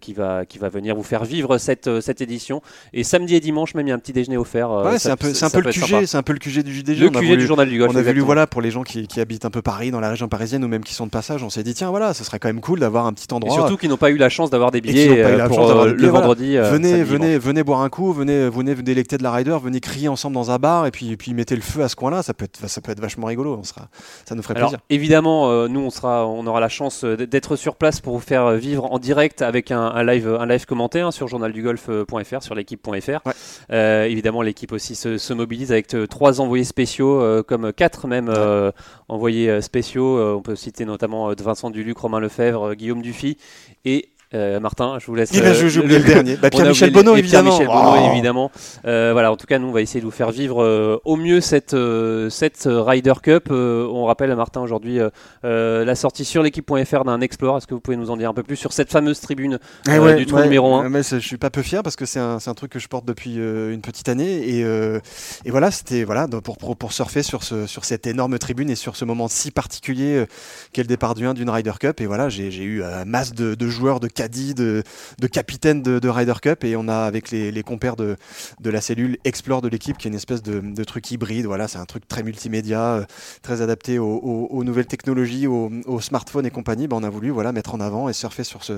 qui 0.00 0.12
va 0.14 0.46
qui 0.46 0.58
va 0.58 0.68
venir 0.70 0.94
vous 0.94 1.02
faire 1.02 1.24
vivre 1.24 1.58
cette 1.58 2.00
cette 2.00 2.20
édition. 2.22 2.62
Et 2.94 3.04
samedi 3.04 3.34
et 3.34 3.40
dimanche 3.40 3.74
même 3.74 3.86
il 3.86 3.90
y 3.90 3.92
a 3.92 3.96
un 3.96 3.98
petit 3.98 4.12
déjeuner 4.14 4.38
offert. 4.38 4.70
Ouais, 4.70 4.98
c'est 4.98 5.10
un 5.10 5.16
peu, 5.16 5.34
c'est 5.48 5.56
un 5.56 5.60
peu 5.60 5.66
le 5.66 5.72
QG, 5.72 6.06
c'est 6.06 6.16
un 6.16 6.22
peu 6.22 6.32
le 6.32 6.38
QG 6.38 6.62
du 6.62 6.74
JDG. 6.74 7.00
Le 7.00 7.06
on 7.08 7.10
a 7.10 7.20
QG 7.20 7.26
voulu- 7.26 7.36
du 7.38 7.46
journal 7.46 7.68
du 7.68 7.78
golf. 7.78 7.92
On 7.94 7.98
a 7.98 8.02
voulu, 8.02 8.20
voilà, 8.20 8.46
pour 8.46 8.62
les 8.62 8.70
gens 8.70 8.82
qui, 8.82 9.06
qui 9.06 9.20
habitent 9.20 9.44
un 9.44 9.50
peu 9.50 9.62
Paris, 9.62 9.90
dans 9.90 10.00
la 10.00 10.10
région 10.10 10.28
parisienne 10.28 10.64
ou 10.64 10.68
même 10.68 10.82
qui 10.84 10.94
sont 10.94 11.06
de 11.06 11.10
passage, 11.10 11.42
on 11.42 11.50
s'est 11.50 11.62
dit, 11.62 11.74
tiens, 11.74 11.90
voilà, 11.90 12.14
ce 12.14 12.24
serait 12.24 12.38
quand 12.38 12.48
même 12.48 12.60
cool 12.60 12.80
d'avoir 12.80 13.06
un 13.06 13.12
petit 13.12 13.26
Et 13.30 13.32
endroit. 13.34 13.54
surtout 13.54 13.76
qui 13.76 13.88
n'ont 13.88 13.96
pas 13.96 14.10
eu 14.10 14.16
la 14.16 14.28
chance 14.28 14.50
d'avoir 14.50 14.70
des 14.70 14.80
billets 14.80 15.22
euh, 15.24 15.46
pour 15.48 15.70
euh, 15.70 15.84
billets, 15.86 15.96
le 15.96 16.08
voilà. 16.08 16.26
vendredi. 16.26 16.56
euh, 16.56 16.70
venez, 16.70 16.90
samedi, 16.90 17.04
venez, 17.04 17.38
venez 17.38 17.62
boire 17.62 17.80
un 17.82 17.88
coup, 17.88 18.12
venez, 18.12 18.48
venez 18.48 18.74
délecter 18.74 19.18
de 19.18 19.22
la 19.22 19.32
rider, 19.32 19.56
venez 19.62 19.80
crier 19.80 20.08
ensemble 20.08 20.34
dans 20.34 20.50
un 20.50 20.58
bar 20.58 20.86
et 20.86 20.90
puis, 20.90 21.16
puis 21.16 21.34
mettez 21.34 21.56
le 21.56 21.62
feu 21.62 21.82
à 21.82 21.88
ce 21.88 21.96
coin-là. 21.96 22.22
Ça 22.22 22.34
peut 22.34 22.44
être, 22.44 22.68
ça 22.68 22.80
peut 22.80 22.92
être 22.92 23.00
vachement 23.00 23.26
rigolo. 23.26 23.56
On 23.58 23.64
sera, 23.64 23.88
ça 24.28 24.34
nous 24.34 24.42
ferait 24.42 24.56
Alors 24.56 24.70
plaisir. 24.70 24.84
évidemment, 24.90 25.68
nous 25.68 25.80
on 25.80 25.90
sera, 25.90 26.26
on 26.26 26.46
aura 26.46 26.60
la 26.60 26.68
chance 26.68 27.04
d'être 27.04 27.56
sur 27.56 27.76
place 27.76 28.00
pour 28.00 28.14
vous 28.14 28.20
faire 28.20 28.50
vivre 28.52 28.92
en 28.92 28.98
direct 28.98 29.42
avec 29.42 29.70
un, 29.70 29.80
un 29.80 30.04
live, 30.04 30.28
un 30.40 30.46
live 30.46 30.64
commenté 30.66 31.00
hein, 31.00 31.10
sur 31.10 31.28
journaldugolf.fr, 31.28 32.42
sur 32.42 32.54
l'équipe.fr. 32.54 32.90
Ouais. 33.26 33.32
Euh, 33.70 34.04
évidemment, 34.04 34.42
l'équipe 34.42 34.72
aussi 34.72 34.94
se, 34.94 35.18
se 35.18 35.31
mobilise 35.34 35.72
avec 35.72 35.92
euh, 35.94 36.06
trois 36.06 36.40
envoyés 36.40 36.64
spéciaux, 36.64 37.20
euh, 37.20 37.42
comme 37.42 37.72
quatre 37.72 38.06
même 38.06 38.28
euh, 38.28 38.70
envoyés 39.08 39.60
spéciaux. 39.60 40.20
On 40.36 40.42
peut 40.42 40.56
citer 40.56 40.84
notamment 40.84 41.32
Vincent 41.34 41.70
Duluc, 41.70 41.98
Romain 41.98 42.20
Lefebvre, 42.20 42.74
Guillaume 42.74 43.02
Dufy 43.02 43.36
et 43.84 44.10
euh, 44.34 44.60
Martin. 44.60 44.98
Je 45.00 45.06
vous 45.06 45.14
laisse. 45.14 45.30
Eh 45.34 45.40
ben, 45.40 45.52
je- 45.54 45.66
j'ai 45.68 45.80
oublié 45.80 45.98
le 45.98 46.04
dernier. 46.04 46.36
Bah, 46.36 46.50
Pierre-Michel 46.50 46.88
le- 46.90 46.94
Bonneau, 46.94 47.16
évidemment. 47.16 47.50
Pierre-Michel 47.56 47.66
Bonneau, 47.84 48.06
Oh. 48.06 48.10
évidemment. 48.12 48.50
Euh, 48.86 49.10
voilà, 49.12 49.32
en 49.32 49.36
tout 49.36 49.46
cas, 49.46 49.58
nous, 49.58 49.68
on 49.68 49.72
va 49.72 49.80
essayer 49.80 50.00
de 50.00 50.04
vous 50.04 50.10
faire 50.10 50.30
vivre 50.30 50.62
euh, 50.62 50.98
au 51.04 51.16
mieux 51.16 51.40
cette, 51.40 51.74
euh, 51.74 52.30
cette 52.30 52.66
euh, 52.66 52.82
Ryder 52.82 53.14
Cup. 53.22 53.48
Euh, 53.50 53.86
on 53.92 54.04
rappelle 54.06 54.30
à 54.30 54.36
Martin 54.36 54.60
aujourd'hui 54.60 54.98
euh, 55.00 55.10
euh, 55.44 55.84
la 55.84 55.94
sortie 55.94 56.24
sur 56.24 56.42
l'équipe.fr 56.42 57.04
d'un 57.04 57.20
Explore. 57.20 57.58
Est-ce 57.58 57.66
que 57.66 57.74
vous 57.74 57.80
pouvez 57.80 57.96
nous 57.96 58.10
en 58.10 58.16
dire 58.16 58.28
un 58.30 58.34
peu 58.34 58.42
plus 58.42 58.56
sur 58.56 58.72
cette 58.72 58.90
fameuse 58.90 59.20
tribune 59.20 59.58
Eh 59.86 59.90
euh, 59.92 60.14
du 60.14 60.26
trou 60.26 60.40
numéro 60.40 60.74
un? 60.74 60.86
Euh, 60.86 60.88
mais 60.88 61.02
c'est- 61.02 61.20
je 61.20 61.26
suis 61.26 61.36
pas 61.38 61.50
peu 61.50 61.62
fier 61.62 61.82
parce 61.82 61.96
que 61.96 62.06
c'est 62.06 62.20
un, 62.20 62.38
un 62.44 62.54
truc 62.54 62.72
que 62.72 62.78
je 62.78 62.88
porte 62.88 63.04
depuis 63.04 63.36
euh, 63.38 63.72
une 63.72 63.80
petite 63.80 64.08
année 64.08 64.56
et, 64.56 64.64
euh, 64.64 64.98
et 65.44 65.50
voilà 65.50 65.70
c'était 65.70 66.04
voilà 66.04 66.26
pour, 66.42 66.56
pour, 66.56 66.76
pour 66.76 66.92
surfer 66.92 67.22
sur 67.22 67.42
ce 67.42 67.66
sur 67.66 67.84
cette 67.84 68.06
énorme 68.06 68.38
tribune 68.38 68.70
et 68.70 68.74
sur 68.74 68.96
ce 68.96 69.04
moment 69.04 69.28
si 69.28 69.50
particulier 69.50 70.16
euh, 70.16 70.26
qu'est 70.72 70.82
le 70.82 70.88
départ 70.88 71.14
du 71.14 71.26
1 71.26 71.34
d'une 71.34 71.50
Ryder 71.50 71.72
Cup 71.80 72.00
et 72.00 72.06
voilà 72.06 72.28
j'ai 72.28 72.48
eu 72.62 72.82
euh, 72.82 73.04
masse 73.06 73.32
de, 73.34 73.54
de 73.54 73.68
joueurs 73.68 74.00
de 74.00 74.08
caddies 74.22 74.54
de, 74.54 74.82
de 75.20 75.26
capitaines 75.26 75.82
de, 75.82 75.98
de 75.98 76.08
Ryder 76.08 76.34
Cup 76.40 76.62
et 76.64 76.76
on 76.76 76.86
a 76.88 76.98
avec 76.98 77.30
les, 77.30 77.50
les 77.50 77.62
compères 77.62 77.96
de, 77.96 78.16
de 78.60 78.70
la 78.70 78.80
cellule 78.80 79.18
Explore 79.24 79.62
de 79.62 79.68
l'équipe 79.68 79.98
qui 79.98 80.06
est 80.06 80.10
une 80.10 80.16
espèce 80.16 80.42
de, 80.42 80.84
truc 80.84 81.10
hybride 81.10 81.46
voilà 81.46 81.66
c'est 81.68 81.78
un 81.78 81.84
truc 81.86 82.06
très 82.06 82.22
multimédia 82.22 82.80
euh, 82.82 83.04
très 83.42 83.62
adapté 83.62 83.98
aux, 83.98 84.06
aux- 84.22 84.48
aux 84.50 84.64
nouvelles 84.64 84.86
technologies 84.86 85.46
aux, 85.46 85.70
aux 85.86 86.00
smartphones 86.00 86.46
et 86.46 86.50
compagnie 86.50 86.86
Ben, 86.88 86.96
on 86.98 87.02
a 87.02 87.10
voulu 87.10 87.30
voilà 87.30 87.50
mettre 87.52 87.74
en 87.74 87.80
avant 87.80 88.08
et 88.08 88.12
surfer 88.12 88.44
sur 88.44 88.62
ce 88.64 88.74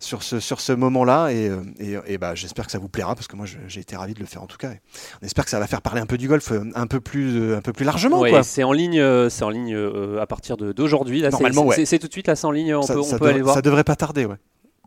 sur 0.00 0.22
ce, 0.22 0.40
sur 0.40 0.60
ce 0.60 0.72
moment-là. 0.72 1.30
Et, 1.30 1.50
et, 1.78 1.96
et 2.06 2.18
bah, 2.18 2.34
j'espère 2.34 2.66
que 2.66 2.72
ça 2.72 2.78
vous 2.78 2.88
plaira 2.88 3.14
parce 3.14 3.28
que 3.28 3.36
moi 3.36 3.46
j'ai 3.68 3.80
été 3.80 3.96
ravi 3.96 4.14
de 4.14 4.20
le 4.20 4.26
faire 4.26 4.42
en 4.42 4.46
tout 4.46 4.56
cas. 4.56 4.70
Et 4.72 4.80
on 5.22 5.26
espère 5.26 5.44
que 5.44 5.50
ça 5.50 5.58
va 5.60 5.66
faire 5.66 5.82
parler 5.82 6.00
un 6.00 6.06
peu 6.06 6.18
du 6.18 6.28
golf 6.28 6.50
euh, 6.52 6.64
un 6.74 6.86
peu 6.86 7.00
plus, 7.00 7.54
un 7.54 7.60
peu 7.62 7.72
plus 7.72 7.84
largement. 7.84 8.20
Ouais, 8.20 8.42
c'est 8.42 8.64
en 8.64 8.72
ligne, 8.72 9.00
c'est 9.30 9.44
en 9.44 9.50
ligne 9.50 9.76
à 10.20 10.26
partir 10.26 10.56
d'aujourd'hui. 10.56 11.22
Normalement, 11.22 11.70
c'est 11.72 11.90
ouais. 11.90 11.98
tout 11.98 12.08
de 12.08 12.12
suite 12.12 12.26
là, 12.28 12.34
c'est 12.36 12.46
en 12.46 12.50
ligne. 12.50 12.74
On 12.74 12.82
ça, 12.82 12.94
peut, 12.94 13.00
on 13.00 13.04
ça 13.04 13.18
peut 13.18 13.26
aller 13.26 13.42
voir. 13.42 13.54
ça 13.54 13.62
devrait 13.62 13.84
pas 13.84 13.96
tarder. 13.96 14.24
Ouais. 14.24 14.36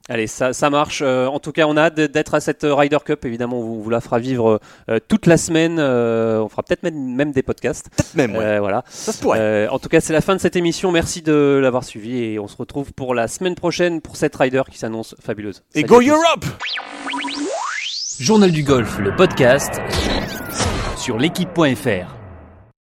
Allez, 0.09 0.27
ça, 0.27 0.51
ça 0.51 0.69
marche. 0.69 1.01
Euh, 1.01 1.27
en 1.27 1.39
tout 1.39 1.53
cas, 1.53 1.65
on 1.65 1.77
a 1.77 1.83
hâte 1.83 1.95
d'être 1.95 2.33
à 2.33 2.41
cette 2.41 2.65
euh, 2.65 2.75
Ryder 2.75 2.97
Cup. 3.05 3.23
Évidemment, 3.23 3.59
on 3.59 3.63
vous, 3.63 3.81
vous 3.81 3.89
la 3.89 4.01
fera 4.01 4.19
vivre 4.19 4.59
euh, 4.89 4.99
toute 5.07 5.27
la 5.27 5.37
semaine. 5.37 5.77
Euh, 5.79 6.39
on 6.41 6.49
fera 6.49 6.61
peut-être 6.61 6.83
même, 6.83 7.15
même 7.15 7.31
des 7.31 7.41
podcasts. 7.41 7.89
Peut-être 7.89 8.15
même. 8.15 8.35
Ouais. 8.35 8.43
Euh, 8.43 8.59
voilà. 8.59 8.83
ça 8.89 9.13
se 9.13 9.21
pourrait. 9.21 9.39
Euh, 9.39 9.69
en 9.69 9.79
tout 9.79 9.87
cas, 9.87 10.01
c'est 10.01 10.11
la 10.11 10.19
fin 10.19 10.35
de 10.35 10.41
cette 10.41 10.57
émission. 10.57 10.91
Merci 10.91 11.21
de 11.21 11.57
l'avoir 11.61 11.85
suivi 11.85 12.21
et 12.21 12.39
on 12.39 12.49
se 12.49 12.57
retrouve 12.57 12.91
pour 12.91 13.15
la 13.15 13.29
semaine 13.29 13.55
prochaine 13.55 14.01
pour 14.01 14.17
cette 14.17 14.35
Rider 14.35 14.63
qui 14.69 14.77
s'annonce 14.77 15.15
fabuleuse. 15.21 15.63
et 15.73 15.81
Salut 15.87 15.87
go. 15.87 16.01
Europe 16.01 16.45
Journal 18.19 18.51
du 18.51 18.63
golf, 18.63 18.99
le 18.99 19.15
podcast 19.15 19.79
sur 20.97 21.17
l'équipe.fr. 21.17 22.22